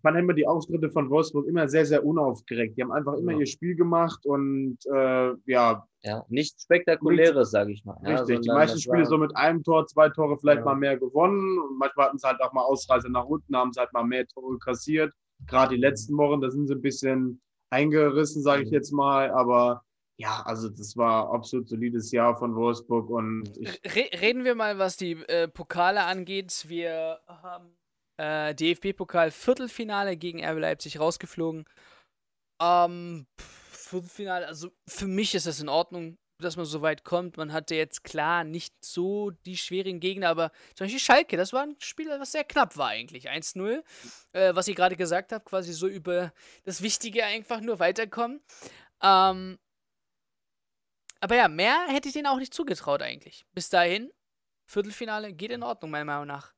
fand 0.00 0.18
immer 0.18 0.32
die 0.32 0.46
Auftritte 0.46 0.90
von 0.90 1.10
Wolfsburg 1.10 1.46
immer 1.46 1.68
sehr, 1.68 1.84
sehr 1.84 2.04
unaufgeregt. 2.04 2.76
Die 2.76 2.82
haben 2.82 2.92
einfach 2.92 3.14
immer 3.14 3.32
ja. 3.32 3.40
ihr 3.40 3.46
Spiel 3.46 3.74
gemacht 3.74 4.24
und 4.24 4.78
äh, 4.92 5.32
ja. 5.46 5.86
Ja, 6.04 6.24
nichts 6.28 6.64
Spektakuläres, 6.64 7.52
sage 7.52 7.72
ich 7.72 7.84
mal. 7.84 7.96
Richtig, 8.04 8.40
die 8.40 8.48
meisten 8.48 8.80
Spiele 8.80 9.06
so 9.06 9.18
mit 9.18 9.36
einem 9.36 9.62
Tor, 9.62 9.86
zwei 9.86 10.08
Tore 10.08 10.36
vielleicht 10.36 10.58
ja. 10.60 10.64
mal 10.64 10.74
mehr 10.74 10.98
gewonnen 10.98 11.58
und 11.60 11.78
manchmal 11.78 12.06
hatten 12.06 12.18
sie 12.18 12.26
halt 12.26 12.40
auch 12.40 12.52
mal 12.52 12.62
Ausreise 12.62 13.10
nach 13.10 13.24
unten, 13.24 13.56
haben 13.56 13.72
sie 13.72 13.78
halt 13.78 13.92
mal 13.92 14.02
mehr 14.02 14.26
Tore 14.26 14.58
kassiert. 14.58 15.12
Gerade 15.46 15.74
die 15.74 15.80
letzten 15.80 16.16
Wochen, 16.16 16.40
da 16.40 16.50
sind 16.50 16.66
sie 16.66 16.74
ein 16.74 16.82
bisschen 16.82 17.40
eingerissen, 17.70 18.42
sage 18.42 18.62
ich 18.62 18.68
mhm. 18.68 18.74
jetzt 18.74 18.92
mal, 18.92 19.30
aber 19.30 19.82
ja, 20.16 20.42
also 20.44 20.68
das 20.68 20.96
war 20.96 21.32
absolut 21.32 21.68
solides 21.68 22.12
Jahr 22.12 22.36
von 22.36 22.54
Wolfsburg 22.54 23.08
und 23.10 23.48
Re 23.84 24.20
reden 24.20 24.44
wir 24.44 24.54
mal, 24.54 24.78
was 24.78 24.96
die 24.96 25.12
äh, 25.12 25.48
Pokale 25.48 26.04
angeht. 26.04 26.64
Wir 26.68 27.18
haben 27.26 27.76
äh, 28.16 28.54
DFB-Pokal 28.54 29.30
Viertelfinale 29.30 30.16
gegen 30.16 30.44
RB 30.44 30.58
Leipzig 30.58 30.98
rausgeflogen. 31.00 31.64
Ähm, 32.60 33.26
Viertelfinale, 33.38 34.46
also 34.46 34.70
für 34.86 35.06
mich 35.06 35.34
ist 35.34 35.46
das 35.46 35.60
in 35.60 35.68
Ordnung, 35.68 36.18
dass 36.42 36.56
man 36.56 36.66
so 36.66 36.82
weit 36.82 37.04
kommt. 37.04 37.36
Man 37.36 37.52
hatte 37.52 37.74
jetzt 37.74 38.04
klar 38.04 38.44
nicht 38.44 38.74
so 38.84 39.30
die 39.30 39.56
schwierigen 39.56 40.00
Gegner, 40.00 40.28
aber 40.28 40.50
zum 40.74 40.84
Beispiel 40.84 41.00
Schalke, 41.00 41.36
das 41.36 41.52
war 41.52 41.62
ein 41.62 41.76
Spiel, 41.78 42.08
was 42.08 42.32
sehr 42.32 42.44
knapp 42.44 42.76
war 42.76 42.88
eigentlich. 42.88 43.30
1-0, 43.30 43.82
äh, 44.32 44.54
was 44.54 44.68
ich 44.68 44.76
gerade 44.76 44.96
gesagt 44.96 45.32
habe, 45.32 45.44
quasi 45.44 45.72
so 45.72 45.86
über 45.86 46.32
das 46.64 46.82
Wichtige 46.82 47.24
einfach 47.24 47.60
nur 47.60 47.78
weiterkommen. 47.78 48.40
Ähm, 49.02 49.58
aber 51.20 51.36
ja, 51.36 51.48
mehr 51.48 51.86
hätte 51.88 52.08
ich 52.08 52.14
denen 52.14 52.26
auch 52.26 52.38
nicht 52.38 52.52
zugetraut 52.52 53.00
eigentlich. 53.00 53.46
Bis 53.54 53.68
dahin, 53.68 54.12
Viertelfinale 54.66 55.32
geht 55.32 55.52
in 55.52 55.62
Ordnung, 55.62 55.90
meiner 55.90 56.04
Meinung 56.04 56.26
nach. 56.26 56.51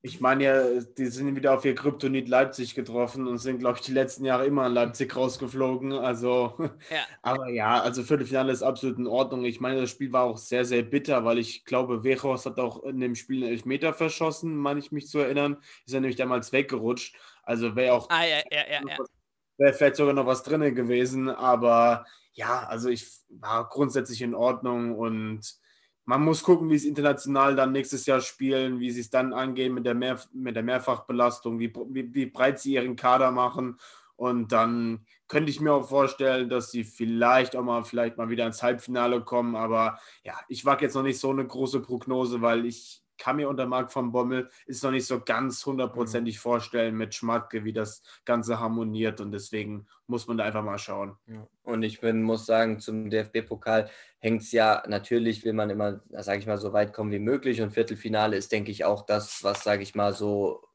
Ich 0.00 0.20
meine 0.20 0.44
ja, 0.44 0.80
die 0.80 1.06
sind 1.06 1.34
wieder 1.34 1.54
auf 1.54 1.64
ihr 1.64 1.74
Kryptonit 1.74 2.28
Leipzig 2.28 2.76
getroffen 2.76 3.26
und 3.26 3.38
sind, 3.38 3.58
glaube 3.58 3.78
ich, 3.78 3.84
die 3.84 3.92
letzten 3.92 4.24
Jahre 4.24 4.46
immer 4.46 4.62
an 4.62 4.72
Leipzig 4.72 5.16
rausgeflogen. 5.16 5.92
Also, 5.92 6.54
ja. 6.90 7.00
aber 7.22 7.48
ja, 7.48 7.80
also 7.80 8.04
Viertelfinale 8.04 8.52
ist 8.52 8.62
absolut 8.62 8.98
in 8.98 9.08
Ordnung. 9.08 9.44
Ich 9.44 9.60
meine, 9.60 9.80
das 9.80 9.90
Spiel 9.90 10.12
war 10.12 10.24
auch 10.24 10.38
sehr, 10.38 10.64
sehr 10.64 10.82
bitter, 10.82 11.24
weil 11.24 11.38
ich 11.38 11.64
glaube, 11.64 12.04
Wechos 12.04 12.46
hat 12.46 12.60
auch 12.60 12.84
in 12.84 13.00
dem 13.00 13.16
Spiel 13.16 13.42
einen 13.42 13.52
Elfmeter 13.52 13.92
verschossen, 13.92 14.56
meine 14.56 14.78
ich 14.78 14.92
mich 14.92 15.08
zu 15.08 15.18
erinnern. 15.18 15.56
Ist 15.84 15.94
er 15.94 16.00
nämlich 16.00 16.16
damals 16.16 16.52
weggerutscht. 16.52 17.16
Also 17.42 17.74
wäre 17.74 17.94
auch. 17.94 18.08
Ah, 18.08 18.24
ja, 18.24 18.38
ja, 18.52 18.70
ja. 18.70 18.80
ja. 18.88 18.98
Wäre 19.56 19.72
vielleicht 19.72 19.96
sogar 19.96 20.14
noch 20.14 20.26
was 20.26 20.44
drin 20.44 20.76
gewesen, 20.76 21.28
aber 21.28 22.06
ja, 22.34 22.62
also 22.68 22.88
ich 22.88 23.08
war 23.28 23.68
grundsätzlich 23.68 24.22
in 24.22 24.36
Ordnung 24.36 24.96
und 24.96 25.58
man 26.08 26.24
muss 26.24 26.42
gucken, 26.42 26.70
wie 26.70 26.78
sie 26.78 26.88
international 26.88 27.54
dann 27.54 27.72
nächstes 27.72 28.06
Jahr 28.06 28.22
spielen, 28.22 28.80
wie 28.80 28.90
sie 28.90 29.02
es 29.02 29.10
dann 29.10 29.34
angehen 29.34 29.74
mit 29.74 29.84
der, 29.84 29.94
Mehr, 29.94 30.18
mit 30.32 30.56
der 30.56 30.62
Mehrfachbelastung, 30.62 31.58
wie, 31.58 31.70
wie, 31.90 32.14
wie 32.14 32.24
breit 32.24 32.58
sie 32.58 32.72
ihren 32.72 32.96
Kader 32.96 33.30
machen. 33.30 33.78
Und 34.16 34.50
dann 34.50 35.04
könnte 35.28 35.50
ich 35.50 35.60
mir 35.60 35.74
auch 35.74 35.86
vorstellen, 35.86 36.48
dass 36.48 36.70
sie 36.70 36.84
vielleicht 36.84 37.54
auch 37.56 37.62
mal 37.62 37.84
vielleicht 37.84 38.16
mal 38.16 38.30
wieder 38.30 38.46
ins 38.46 38.62
Halbfinale 38.62 39.20
kommen. 39.20 39.54
Aber 39.54 39.98
ja, 40.24 40.32
ich 40.48 40.64
wage 40.64 40.86
jetzt 40.86 40.94
noch 40.94 41.02
nicht 41.02 41.20
so 41.20 41.28
eine 41.28 41.46
große 41.46 41.80
Prognose, 41.80 42.40
weil 42.40 42.64
ich 42.64 43.02
kann 43.18 43.36
mir 43.36 43.48
unter 43.48 43.66
Marc 43.66 43.92
von 43.92 44.12
Bommel 44.12 44.48
ist 44.66 44.82
noch 44.82 44.90
nicht 44.90 45.06
so 45.06 45.20
ganz 45.20 45.64
hundertprozentig 45.66 46.36
mhm. 46.36 46.40
vorstellen 46.40 46.96
mit 46.96 47.14
Schmatke, 47.14 47.64
wie 47.64 47.72
das 47.72 48.02
Ganze 48.24 48.58
harmoniert 48.58 49.20
und 49.20 49.32
deswegen 49.32 49.86
muss 50.06 50.26
man 50.26 50.38
da 50.38 50.44
einfach 50.44 50.64
mal 50.64 50.78
schauen. 50.78 51.16
Und 51.62 51.82
ich 51.82 52.00
bin, 52.00 52.22
muss 52.22 52.46
sagen, 52.46 52.80
zum 52.80 53.10
DFB-Pokal 53.10 53.90
hängt 54.20 54.42
es 54.42 54.52
ja 54.52 54.82
natürlich, 54.88 55.44
will 55.44 55.52
man 55.52 55.68
immer, 55.68 56.00
sage 56.10 56.38
ich 56.38 56.46
mal, 56.46 56.56
so 56.56 56.72
weit 56.72 56.94
kommen 56.94 57.12
wie 57.12 57.18
möglich 57.18 57.60
und 57.60 57.72
Viertelfinale 57.72 58.36
ist, 58.36 58.52
denke 58.52 58.70
ich, 58.70 58.84
auch 58.84 59.04
das, 59.04 59.44
was, 59.44 59.64
sage 59.64 59.82
ich 59.82 59.94
mal, 59.94 60.14
so 60.14 60.67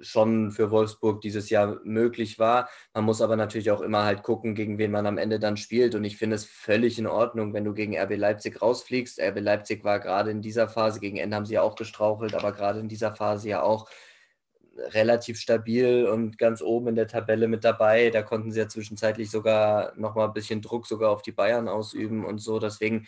schon 0.00 0.50
für 0.50 0.70
Wolfsburg 0.70 1.20
dieses 1.20 1.50
Jahr 1.50 1.80
möglich 1.84 2.38
war. 2.38 2.68
Man 2.92 3.04
muss 3.04 3.20
aber 3.20 3.36
natürlich 3.36 3.70
auch 3.70 3.80
immer 3.80 4.04
halt 4.04 4.22
gucken, 4.22 4.54
gegen 4.54 4.78
wen 4.78 4.90
man 4.90 5.06
am 5.06 5.18
Ende 5.18 5.38
dann 5.38 5.56
spielt. 5.56 5.94
Und 5.94 6.04
ich 6.04 6.16
finde 6.16 6.36
es 6.36 6.44
völlig 6.44 6.98
in 6.98 7.06
Ordnung, 7.06 7.52
wenn 7.52 7.64
du 7.64 7.74
gegen 7.74 7.96
RB 7.96 8.16
Leipzig 8.16 8.60
rausfliegst. 8.60 9.20
RB 9.20 9.40
Leipzig 9.40 9.84
war 9.84 10.00
gerade 10.00 10.30
in 10.30 10.42
dieser 10.42 10.68
Phase, 10.68 11.00
gegen 11.00 11.16
Ende 11.16 11.36
haben 11.36 11.46
sie 11.46 11.54
ja 11.54 11.62
auch 11.62 11.76
gestrauchelt, 11.76 12.34
aber 12.34 12.52
gerade 12.52 12.80
in 12.80 12.88
dieser 12.88 13.14
Phase 13.14 13.48
ja 13.48 13.62
auch 13.62 13.88
relativ 14.76 15.38
stabil 15.38 16.06
und 16.06 16.38
ganz 16.38 16.60
oben 16.60 16.88
in 16.88 16.96
der 16.96 17.06
Tabelle 17.06 17.48
mit 17.48 17.64
dabei. 17.64 18.10
Da 18.10 18.22
konnten 18.22 18.50
sie 18.50 18.58
ja 18.58 18.68
zwischenzeitlich 18.68 19.30
sogar 19.30 19.92
nochmal 19.96 20.28
ein 20.28 20.34
bisschen 20.34 20.62
Druck 20.62 20.86
sogar 20.86 21.10
auf 21.10 21.22
die 21.22 21.32
Bayern 21.32 21.68
ausüben 21.68 22.24
und 22.24 22.38
so. 22.38 22.58
Deswegen 22.58 23.06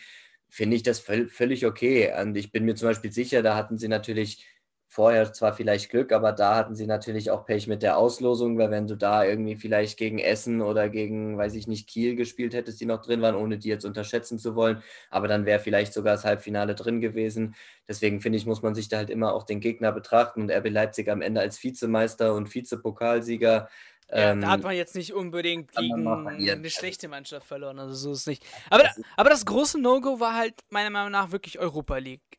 finde 0.49 0.77
ich 0.77 0.83
das 0.83 1.01
völlig 1.01 1.67
okay. 1.67 2.13
Und 2.21 2.37
ich 2.37 2.53
bin 2.53 2.65
mir 2.65 2.75
zum 2.75 2.89
Beispiel 2.89 3.13
sicher, 3.13 3.43
da 3.43 3.57
hatten 3.57 3.79
sie 3.79 3.89
natürlich 3.89 4.47
vorher 4.89 5.33
zwar 5.33 5.53
vielleicht 5.53 5.91
Glück, 5.91 6.13
aber 6.13 6.33
da 6.33 6.55
hatten 6.55 6.75
sie 6.75 6.87
natürlich 6.87 7.31
auch 7.31 7.45
Pech 7.45 7.67
mit 7.67 7.83
der 7.83 7.99
Auslosung, 7.99 8.57
weil 8.57 8.71
wenn 8.71 8.87
du 8.87 8.97
da 8.97 9.25
irgendwie 9.25 9.57
vielleicht 9.57 9.99
gegen 9.99 10.19
Essen 10.19 10.63
oder 10.63 10.89
gegen, 10.89 11.37
weiß 11.37 11.55
ich 11.55 11.67
nicht, 11.67 11.89
Kiel 11.89 12.15
gespielt 12.15 12.55
hättest, 12.55 12.81
die 12.81 12.87
noch 12.87 13.03
drin 13.03 13.21
waren, 13.21 13.35
ohne 13.35 13.59
die 13.59 13.69
jetzt 13.69 13.85
unterschätzen 13.85 14.39
zu 14.39 14.55
wollen, 14.55 14.83
aber 15.11 15.29
dann 15.29 15.45
wäre 15.45 15.59
vielleicht 15.59 15.93
sogar 15.93 16.15
das 16.15 16.25
Halbfinale 16.25 16.75
drin 16.75 17.01
gewesen. 17.01 17.57
Deswegen 17.89 18.21
finde 18.21 18.39
ich, 18.39 18.47
muss 18.47 18.63
man 18.63 18.75
sich 18.75 18.89
da 18.89 18.99
halt 18.99 19.11
immer 19.11 19.35
auch 19.35 19.43
den 19.43 19.61
Gegner 19.61 19.93
betrachten 19.93 20.43
und 20.43 20.51
RB 20.51 20.71
Leipzig 20.71 21.09
am 21.09 21.21
Ende 21.21 21.41
als 21.41 21.63
Vizemeister 21.63 22.35
und 22.35 22.55
Vizepokalsieger 22.55 23.69
ja, 24.09 24.31
ähm, 24.33 24.41
da 24.41 24.51
hat 24.51 24.63
man 24.63 24.77
jetzt 24.77 24.95
nicht 24.95 25.13
unbedingt 25.13 25.73
gegen 25.73 26.07
eine 26.07 26.71
schlechte 26.71 27.09
Mannschaft 27.09 27.45
verloren, 27.47 27.79
also 27.81 27.93
so 27.93 28.13
ist 28.13 28.21
es 28.21 28.27
nicht. 28.27 28.47
Aber, 28.71 28.85
aber 29.17 29.31
das 29.31 29.45
große 29.45 29.81
No-Go 29.81 30.21
war 30.21 30.37
halt 30.37 30.55
meiner 30.71 30.91
Meinung 30.91 31.11
nach 31.11 31.33
wirklich 31.33 31.59
Europa 31.59 31.97
League. 31.99 32.36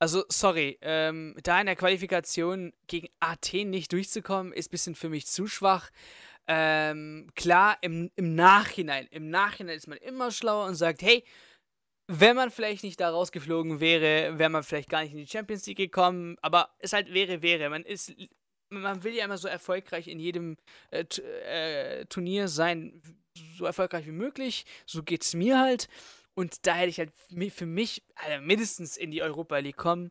Also, 0.00 0.24
sorry, 0.28 0.78
ähm, 0.80 1.36
da 1.42 1.60
in 1.60 1.66
der 1.66 1.76
Qualifikation 1.76 2.72
gegen 2.86 3.08
Athen 3.20 3.68
nicht 3.68 3.92
durchzukommen, 3.92 4.52
ist 4.54 4.68
ein 4.68 4.70
bisschen 4.70 4.94
für 4.94 5.10
mich 5.10 5.26
zu 5.26 5.46
schwach. 5.46 5.90
Ähm, 6.46 7.30
klar, 7.36 7.76
im, 7.82 8.10
im 8.16 8.34
Nachhinein, 8.34 9.06
im 9.10 9.28
Nachhinein 9.28 9.76
ist 9.76 9.88
man 9.88 9.98
immer 9.98 10.30
schlauer 10.30 10.66
und 10.66 10.74
sagt, 10.74 11.02
hey, 11.02 11.22
wenn 12.08 12.34
man 12.34 12.50
vielleicht 12.50 12.82
nicht 12.82 12.98
da 12.98 13.10
rausgeflogen 13.10 13.78
wäre, 13.78 14.38
wäre 14.38 14.48
man 14.48 14.62
vielleicht 14.62 14.88
gar 14.88 15.02
nicht 15.02 15.12
in 15.12 15.18
die 15.18 15.26
Champions 15.26 15.66
League 15.66 15.76
gekommen, 15.76 16.38
aber 16.40 16.70
es 16.78 16.94
halt 16.94 17.12
wäre, 17.12 17.42
wäre. 17.42 17.68
Man 17.68 17.84
ist, 17.84 18.12
man 18.70 19.04
will 19.04 19.14
ja 19.14 19.26
immer 19.26 19.38
so 19.38 19.48
erfolgreich 19.48 20.08
in 20.08 20.18
jedem 20.18 20.56
äh, 20.90 21.04
äh, 21.04 22.06
Turnier 22.06 22.48
sein, 22.48 23.02
so 23.56 23.66
erfolgreich 23.66 24.06
wie 24.06 24.12
möglich. 24.12 24.64
So 24.86 25.02
geht 25.02 25.22
es 25.22 25.34
mir 25.34 25.60
halt. 25.60 25.88
Und 26.40 26.66
da 26.66 26.72
hätte 26.74 26.88
ich 26.88 26.98
halt 26.98 27.12
für 27.52 27.66
mich 27.66 28.02
also 28.14 28.40
mindestens 28.40 28.96
in 28.96 29.10
die 29.10 29.20
Europa 29.20 29.58
League 29.58 29.76
kommen. 29.76 30.10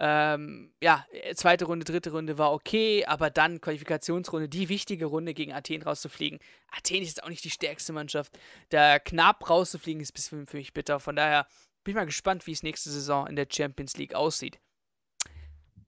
Ähm, 0.00 0.72
ja, 0.82 1.06
äh, 1.12 1.36
zweite 1.36 1.66
Runde, 1.66 1.84
dritte 1.84 2.10
Runde 2.10 2.36
war 2.36 2.52
okay, 2.52 3.04
aber 3.04 3.30
dann 3.30 3.60
Qualifikationsrunde, 3.60 4.48
die 4.48 4.68
wichtige 4.68 5.06
Runde 5.06 5.34
gegen 5.34 5.52
Athen 5.52 5.82
rauszufliegen. 5.82 6.40
Athen 6.76 7.04
ist 7.04 7.22
auch 7.22 7.28
nicht 7.28 7.44
die 7.44 7.50
stärkste 7.50 7.92
Mannschaft. 7.92 8.36
Da 8.70 8.98
knapp 8.98 9.48
rauszufliegen 9.48 10.02
ist 10.02 10.28
für 10.28 10.56
mich 10.56 10.72
bitter. 10.72 10.98
Von 10.98 11.14
daher 11.14 11.46
bin 11.84 11.92
ich 11.92 11.96
mal 11.96 12.06
gespannt, 12.06 12.48
wie 12.48 12.52
es 12.52 12.64
nächste 12.64 12.90
Saison 12.90 13.28
in 13.28 13.36
der 13.36 13.46
Champions 13.48 13.96
League 13.96 14.16
aussieht. 14.16 14.58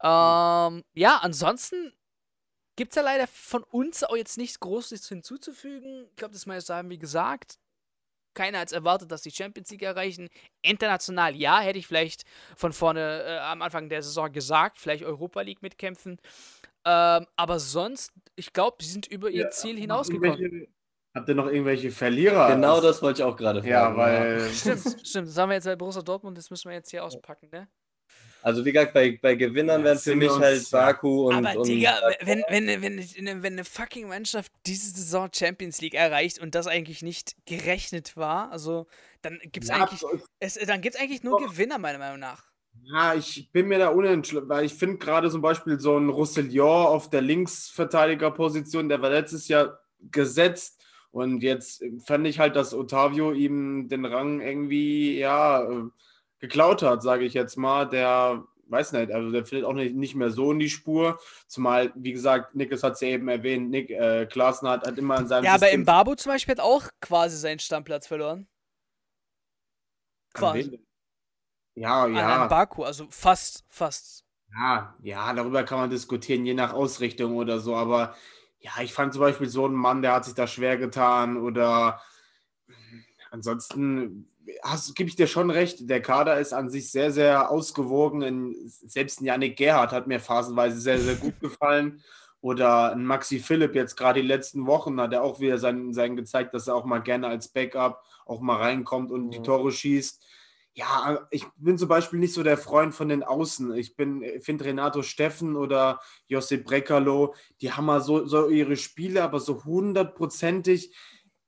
Ähm, 0.05 0.85
ja, 0.95 1.19
ansonsten 1.21 1.93
gibt 2.77 2.93
es 2.93 2.95
ja 2.97 3.03
leider 3.03 3.27
von 3.27 3.65
uns 3.65 4.05
auch 4.05 4.15
jetzt 4.15 4.39
nichts 4.39 4.61
Großes 4.61 5.09
hinzuzufügen. 5.09 6.07
Ich 6.11 6.17
glaube, 6.17 6.35
das 6.35 6.47
meiste 6.47 6.77
haben 6.77 6.91
wir 6.91 6.99
gesagt 6.99 7.59
keiner 8.35 8.61
hat 8.61 8.73
erwartet, 8.73 9.11
dass 9.11 9.23
die 9.23 9.31
Champions 9.31 9.71
League 9.71 9.83
erreichen. 9.83 10.29
International, 10.63 11.35
ja, 11.35 11.61
hätte 11.61 11.79
ich 11.79 11.87
vielleicht 11.87 12.25
von 12.57 12.73
vorne 12.73 13.23
äh, 13.25 13.39
am 13.39 13.63
Anfang 13.63 13.89
der 13.89 14.03
Saison 14.03 14.31
gesagt, 14.33 14.79
vielleicht 14.79 15.05
Europa 15.05 15.41
League 15.41 15.63
mitkämpfen. 15.63 16.19
Ähm, 16.85 17.27
aber 17.37 17.59
sonst, 17.59 18.13
ich 18.37 18.53
glaube, 18.53 18.77
sie 18.81 18.91
sind 18.91 19.07
über 19.07 19.31
ihr 19.31 19.45
ja, 19.45 19.51
Ziel 19.51 19.79
hinausgekommen. 19.79 20.67
Habt 21.15 21.29
ihr 21.29 21.35
noch 21.35 21.47
irgendwelche 21.47 21.91
Verlierer? 21.91 22.55
Genau 22.55 22.81
das 22.81 23.03
wollte 23.03 23.23
ich 23.23 23.25
auch 23.25 23.37
gerade 23.37 23.61
fragen. 23.61 23.71
Ja, 23.71 23.97
weil. 23.97 24.41
Stimmt, 24.55 24.97
stimmt. 25.05 25.29
Das 25.29 25.37
haben 25.37 25.49
wir 25.49 25.55
jetzt 25.55 25.65
bei 25.65 25.77
Borussia 25.77 26.03
Dortmund, 26.03 26.39
das 26.39 26.51
müssen 26.51 26.69
wir 26.69 26.77
jetzt 26.77 26.91
hier 26.91 27.05
auspacken, 27.05 27.49
ne? 27.51 27.69
Also 28.43 28.65
wie 28.65 28.73
gesagt, 28.73 28.95
bei, 28.95 29.19
bei 29.21 29.35
Gewinnern 29.35 29.81
ja, 29.81 29.87
wären 29.87 29.99
für 29.99 30.17
mich 30.17 30.31
halt 30.31 30.71
Baku 30.71 31.29
und. 31.29 31.47
Aber 31.47 31.61
und, 31.61 31.69
Digga, 31.69 31.99
wenn, 32.23 32.43
wenn, 32.49 32.67
wenn, 32.67 32.99
wenn, 32.99 33.43
wenn 33.43 33.53
eine 33.53 33.65
fucking 33.65 34.09
Mannschaft 34.09 34.53
diese 34.67 34.91
Saison 34.91 35.29
Champions 35.33 35.81
League 35.81 35.95
erreicht 35.95 36.39
und 36.39 36.55
das 36.55 36.67
eigentlich 36.67 37.03
nicht 37.03 37.37
gerechnet 37.47 38.17
war, 38.17 38.51
also 38.51 38.87
dann 39.23 39.39
gibt 39.53 39.67
ja, 39.67 39.75
eigentlich, 39.75 40.03
es 40.39 40.59
eigentlich 40.59 41.23
nur 41.23 41.39
doch. 41.39 41.51
Gewinner, 41.51 41.79
meiner 41.79 41.99
Meinung 41.99 42.21
nach. 42.21 42.45
Ja, 42.85 43.15
ich 43.15 43.51
bin 43.53 43.69
mir 43.69 43.79
da 43.79 43.89
unentschlossen, 43.89 44.49
weil 44.49 44.65
ich 44.65 44.75
finde 44.75 44.99
gerade 44.99 45.31
zum 45.31 45.43
Beispiel 45.43 45.79
so 45.79 45.99
ein 45.99 46.09
Roussillon 46.09 46.87
auf 46.87 47.11
der 47.11 47.21
Linksverteidigerposition, 47.21 48.89
der 48.89 49.03
war 49.03 49.11
letztes 49.11 49.49
Jahr 49.49 49.81
gesetzt 50.11 50.83
und 51.11 51.43
jetzt 51.43 51.85
fand 52.07 52.27
ich 52.27 52.39
halt, 52.39 52.57
dass 52.57 52.73
Otavio 52.73 53.33
ihm 53.33 53.89
den 53.89 54.05
Rang 54.05 54.41
irgendwie, 54.41 55.19
ja, 55.19 55.63
äh, 55.63 55.85
geklaut 56.41 56.83
hat, 56.83 57.03
sage 57.03 57.25
ich 57.25 57.35
jetzt 57.35 57.57
mal, 57.57 57.89
der 57.89 58.45
weiß 58.71 58.93
nicht, 58.93 59.13
also 59.13 59.31
der 59.31 59.45
findet 59.45 59.67
auch 59.67 59.73
nicht, 59.73 59.95
nicht 59.95 60.15
mehr 60.15 60.31
so 60.31 60.53
in 60.53 60.59
die 60.59 60.71
Spur. 60.71 61.19
Zumal, 61.47 61.93
wie 61.97 62.13
gesagt, 62.13 62.55
Niklas 62.55 62.83
hat 62.83 62.95
es 62.95 63.01
ja 63.01 63.09
eben 63.09 63.29
erwähnt, 63.29 63.71
Nick 63.71 63.91
äh, 63.91 64.27
Klaassen 64.27 64.69
hat, 64.69 64.87
hat 64.87 64.97
immer 64.97 65.19
in 65.19 65.27
seinem. 65.27 65.45
Ja, 65.45 65.59
System 65.59 65.83
aber 65.83 66.05
Babu 66.05 66.15
zum 66.15 66.33
Beispiel 66.33 66.53
hat 66.53 66.61
auch 66.61 66.89
quasi 67.01 67.37
seinen 67.37 67.59
Stammplatz 67.59 68.07
verloren. 68.07 68.47
Quasi. 70.33 70.81
Ja, 71.75 72.07
ja. 72.07 72.43
An 72.43 72.49
Baku, 72.49 72.85
also 72.85 73.07
fast, 73.11 73.65
fast. 73.69 74.25
Ja, 74.53 74.95
ja, 75.03 75.33
darüber 75.33 75.63
kann 75.63 75.79
man 75.79 75.91
diskutieren, 75.91 76.45
je 76.45 76.55
nach 76.55 76.73
Ausrichtung 76.73 77.37
oder 77.37 77.61
so, 77.61 77.75
aber 77.75 78.15
ja, 78.59 78.73
ich 78.83 78.93
fand 78.93 79.13
zum 79.13 79.21
Beispiel 79.21 79.49
so 79.49 79.65
einen 79.65 79.75
Mann, 79.75 80.03
der 80.03 80.13
hat 80.13 80.25
sich 80.25 80.35
da 80.35 80.47
schwer 80.47 80.77
getan 80.77 81.37
oder 81.37 82.01
ansonsten 83.31 84.30
gebe 84.95 85.09
ich 85.09 85.17
dir 85.17 85.27
schon 85.27 85.51
recht, 85.51 85.89
der 85.89 86.03
Kader 86.03 86.39
ist 86.39 86.53
an 86.53 86.71
sich 86.71 86.91
sehr, 86.91 87.11
sehr 87.11 87.51
ausgewogen. 87.51 88.23
In, 88.23 88.57
selbst 88.67 89.21
Janik 89.21 89.57
Gerhardt 89.57 89.93
hat 89.93 90.07
mir 90.07 90.21
phasenweise 90.21 90.81
sehr, 90.81 90.99
sehr 90.99 91.17
gut 91.17 91.39
gefallen. 91.41 92.03
Oder 92.43 92.93
ein 92.93 93.05
Maxi 93.05 93.39
Philipp 93.39 93.75
jetzt 93.75 93.97
gerade 93.97 94.23
die 94.23 94.27
letzten 94.27 94.67
Wochen 94.67 94.99
hat 95.01 95.13
er 95.13 95.23
auch 95.23 95.41
wieder 95.41 95.59
sein, 95.59 95.93
sein 95.93 96.17
gezeigt, 96.17 96.55
dass 96.55 96.69
er 96.69 96.75
auch 96.75 96.87
mal 96.87 97.01
gerne 97.01 97.29
als 97.29 97.49
Backup 97.49 98.03
auch 98.25 98.41
mal 98.41 98.57
reinkommt 98.57 99.11
und 99.11 99.27
mhm. 99.27 99.31
die 99.31 99.43
Tore 99.43 99.71
schießt. 99.71 100.25
Ja, 100.73 101.27
ich 101.31 101.45
bin 101.57 101.77
zum 101.77 101.89
Beispiel 101.89 102.19
nicht 102.19 102.33
so 102.33 102.43
der 102.43 102.57
Freund 102.57 102.95
von 102.95 103.09
den 103.09 103.23
Außen. 103.23 103.75
Ich 103.75 103.95
finde 103.97 104.65
Renato 104.65 105.03
Steffen 105.03 105.57
oder 105.57 106.01
Josip 106.29 106.65
Brekalo, 106.65 107.35
die 107.61 107.73
haben 107.73 107.87
mal 107.87 108.01
so, 108.01 108.25
so 108.25 108.49
ihre 108.49 108.77
Spiele, 108.77 109.23
aber 109.23 109.41
so 109.41 109.65
hundertprozentig 109.65 110.95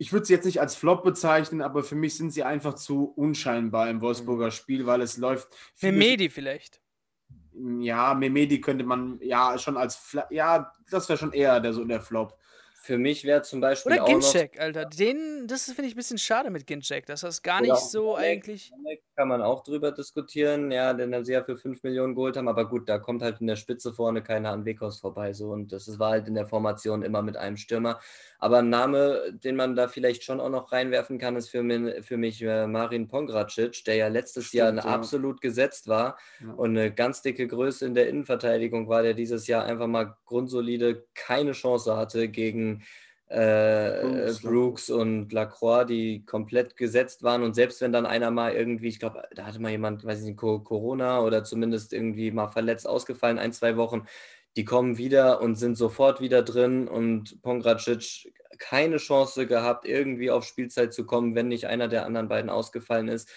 ich 0.02 0.12
würde 0.12 0.26
sie 0.26 0.32
jetzt 0.32 0.47
nicht 0.47 0.61
als 0.61 0.75
Flop 0.75 1.04
bezeichnen, 1.04 1.62
aber 1.62 1.85
für 1.85 1.94
mich 1.94 2.16
sind 2.16 2.32
sie 2.32 2.42
einfach 2.42 2.75
zu 2.75 3.04
unscheinbar 3.14 3.88
im 3.88 4.00
Wolfsburger 4.00 4.47
mhm. 4.47 4.50
Spiel, 4.50 4.85
weil 4.85 5.00
es 5.00 5.16
läuft. 5.16 5.47
Memedi 5.80 6.28
vielleicht. 6.28 6.80
Ja, 7.78 8.12
Memedi 8.12 8.61
könnte 8.61 8.82
man 8.82 9.21
ja 9.23 9.56
schon 9.59 9.76
als, 9.76 10.16
ja, 10.30 10.73
das 10.90 11.09
wäre 11.09 11.18
schon 11.18 11.32
eher 11.32 11.61
der, 11.61 11.73
so 11.73 11.85
der 11.85 12.00
Flop. 12.00 12.37
Für 12.82 12.99
mich 12.99 13.23
wäre 13.23 13.42
zum 13.42 13.61
Beispiel. 13.61 13.92
Oder 13.92 14.04
Ginczek, 14.04 14.59
Alter. 14.59 14.87
Den, 14.87 15.47
das 15.47 15.66
finde 15.66 15.85
ich 15.85 15.94
ein 15.94 15.99
bisschen 15.99 16.18
schade 16.18 16.50
mit 16.50 16.66
Ginczek, 16.66 17.06
dass 17.06 17.21
das 17.21 17.40
gar 17.40 17.61
nicht 17.61 17.76
so 17.76 18.16
Janek, 18.16 18.25
eigentlich. 18.25 18.71
Janek 18.71 19.01
kann 19.14 19.28
man 19.28 19.42
auch 19.42 19.62
drüber 19.62 19.92
diskutieren, 19.92 20.71
ja, 20.71 20.95
den 20.95 21.25
sie 21.25 21.33
ja 21.33 21.45
für 21.45 21.57
5 21.57 21.83
Millionen 21.83 22.14
geholt 22.14 22.37
haben, 22.37 22.49
aber 22.49 22.69
gut, 22.69 22.88
da 22.88 22.99
kommt 22.99 23.23
halt 23.23 23.40
in 23.40 23.47
der 23.47 23.57
Spitze 23.57 23.92
vorne 23.92 24.23
keiner 24.23 24.50
an 24.50 24.64
Weghaus 24.64 25.00
vorbei, 25.00 25.33
so 25.33 25.50
und 25.50 25.73
das 25.73 25.99
war 25.99 26.11
halt 26.11 26.28
in 26.28 26.35
der 26.35 26.47
Formation 26.47 27.02
immer 27.02 27.23
mit 27.23 27.37
einem 27.37 27.57
Stürmer. 27.57 28.00
Aber 28.38 28.59
ein 28.59 28.71
Name, 28.71 29.33
den 29.33 29.57
man 29.57 29.76
da 29.76 29.88
vielleicht 29.88 30.25
schon 30.25 30.40
auch 30.40 30.49
noch 30.49 30.73
reinwerfen 30.73 31.19
kann, 31.19 31.37
ist 31.37 31.50
für 31.50 31.62
mich, 31.62 32.04
für 32.04 32.16
mich 32.16 32.42
äh, 32.42 32.66
Marin 32.66 33.09
Pongracic, 33.09 33.85
der 33.85 33.97
ja 33.97 34.09
letztes 34.09 34.47
Stimmt, 34.47 34.59
Jahr 34.59 34.75
ja. 34.75 34.83
absolut 34.85 35.40
gesetzt 35.40 35.88
war 35.88 36.19
ja. 36.40 36.52
und 36.54 36.71
eine 36.71 36.92
ganz 36.92 37.23
dicke 37.23 37.47
Größe 37.47 37.87
in 37.87 37.95
der 37.95 38.09
Innenverteidigung 38.09 38.88
war, 38.88 39.02
der 39.02 39.14
dieses 39.14 39.47
Jahr 39.47 39.64
einfach 39.64 39.87
mal 39.87 40.16
grundsolide 40.25 41.07
keine 41.14 41.52
Chance 41.52 41.97
hatte 41.97 42.28
gegen 42.28 42.83
Brooks, 43.32 44.42
Brooks 44.42 44.90
und 44.90 45.32
Lacroix, 45.32 45.86
die 45.86 46.24
komplett 46.24 46.76
gesetzt 46.76 47.22
waren. 47.22 47.42
Und 47.42 47.54
selbst 47.54 47.80
wenn 47.80 47.92
dann 47.92 48.04
einer 48.04 48.30
mal 48.30 48.52
irgendwie, 48.52 48.88
ich 48.88 48.98
glaube, 48.98 49.22
da 49.34 49.46
hatte 49.46 49.60
mal 49.60 49.70
jemand, 49.70 50.04
weiß 50.04 50.20
ich 50.20 50.26
nicht, 50.26 50.36
Corona 50.36 51.20
oder 51.22 51.42
zumindest 51.42 51.92
irgendwie 51.92 52.30
mal 52.30 52.48
verletzt 52.48 52.86
ausgefallen, 52.86 53.38
ein, 53.38 53.52
zwei 53.52 53.76
Wochen, 53.76 54.06
die 54.56 54.64
kommen 54.64 54.98
wieder 54.98 55.40
und 55.40 55.56
sind 55.56 55.76
sofort 55.76 56.20
wieder 56.20 56.42
drin 56.42 56.88
und 56.88 57.40
Pongracic 57.42 58.32
keine 58.58 58.98
Chance 58.98 59.46
gehabt, 59.46 59.86
irgendwie 59.86 60.30
auf 60.30 60.44
Spielzeit 60.44 60.92
zu 60.92 61.06
kommen, 61.06 61.34
wenn 61.34 61.48
nicht 61.48 61.66
einer 61.66 61.88
der 61.88 62.04
anderen 62.04 62.28
beiden 62.28 62.50
ausgefallen 62.50 63.08
ist. 63.08 63.30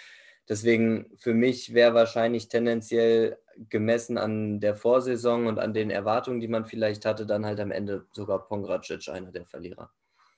Deswegen 0.48 1.12
für 1.18 1.34
mich 1.34 1.74
wäre 1.74 1.94
wahrscheinlich 1.94 2.48
tendenziell 2.48 3.38
gemessen 3.70 4.18
an 4.18 4.60
der 4.60 4.76
Vorsaison 4.76 5.48
und 5.48 5.60
an 5.60 5.74
den 5.74 5.90
Erwartungen, 5.90 6.40
die 6.40 6.48
man 6.48 6.66
vielleicht 6.66 7.06
hatte, 7.06 7.26
dann 7.26 7.46
halt 7.46 7.60
am 7.60 7.72
Ende 7.72 8.06
sogar 8.12 8.48
Pongracic 8.48 9.08
einer 9.10 9.32
der 9.32 9.46
Verlierer. 9.46 9.92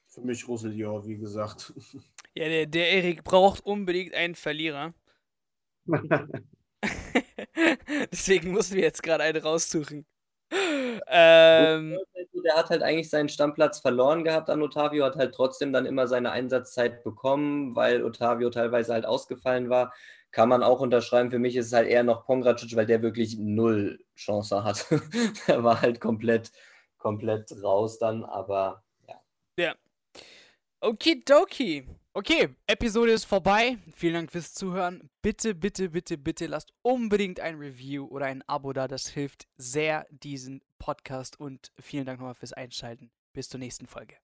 Für 0.07 0.21
mich 0.21 0.47
Roussillon, 0.47 1.05
wie 1.05 1.17
gesagt. 1.17 1.73
Ja, 2.35 2.47
der, 2.47 2.65
der 2.67 2.91
Erik 2.91 3.23
braucht 3.23 3.65
unbedingt 3.65 4.13
einen 4.13 4.35
Verlierer. 4.35 4.93
Deswegen 8.11 8.51
mussten 8.51 8.75
wir 8.75 8.83
jetzt 8.83 9.03
gerade 9.03 9.23
einen 9.23 9.41
raussuchen. 9.41 10.05
Ähm, 11.07 11.97
der 12.43 12.55
hat 12.55 12.69
halt 12.69 12.83
eigentlich 12.83 13.09
seinen 13.09 13.29
Stammplatz 13.29 13.79
verloren 13.79 14.23
gehabt 14.23 14.49
an 14.49 14.61
Otavio, 14.61 15.05
hat 15.05 15.15
halt 15.15 15.35
trotzdem 15.35 15.73
dann 15.73 15.85
immer 15.85 16.07
seine 16.07 16.31
Einsatzzeit 16.31 17.03
bekommen, 17.03 17.75
weil 17.75 18.03
Otavio 18.03 18.49
teilweise 18.49 18.93
halt 18.93 19.05
ausgefallen 19.05 19.69
war. 19.69 19.93
Kann 20.31 20.49
man 20.49 20.63
auch 20.63 20.81
unterschreiben. 20.81 21.31
Für 21.31 21.39
mich 21.39 21.55
ist 21.55 21.67
es 21.67 21.73
halt 21.73 21.87
eher 21.87 22.03
noch 22.03 22.25
Pongracic, 22.25 22.75
weil 22.75 22.85
der 22.85 23.01
wirklich 23.01 23.37
null 23.37 24.03
Chance 24.15 24.63
hat. 24.63 24.85
der 25.47 25.63
war 25.63 25.81
halt 25.81 25.99
komplett, 25.99 26.51
komplett 26.97 27.51
raus 27.63 27.97
dann, 27.97 28.23
aber 28.23 28.83
ja. 29.07 29.21
Ja. 29.57 29.75
Okidoki. 30.81 31.87
Okay, 32.13 32.49
Episode 32.65 33.11
ist 33.11 33.25
vorbei. 33.25 33.77
Vielen 33.95 34.15
Dank 34.15 34.31
fürs 34.31 34.53
Zuhören. 34.53 35.07
Bitte, 35.21 35.53
bitte, 35.53 35.89
bitte, 35.89 36.17
bitte 36.17 36.47
lasst 36.47 36.73
unbedingt 36.81 37.39
ein 37.39 37.55
Review 37.55 38.05
oder 38.05 38.25
ein 38.25 38.43
Abo 38.47 38.73
da. 38.73 38.87
Das 38.87 39.07
hilft 39.07 39.47
sehr 39.57 40.07
diesen 40.09 40.61
Podcast 40.77 41.39
und 41.39 41.71
vielen 41.79 42.05
Dank 42.05 42.19
nochmal 42.19 42.35
fürs 42.35 42.53
Einschalten. 42.53 43.11
Bis 43.33 43.49
zur 43.49 43.59
nächsten 43.59 43.87
Folge. 43.87 44.17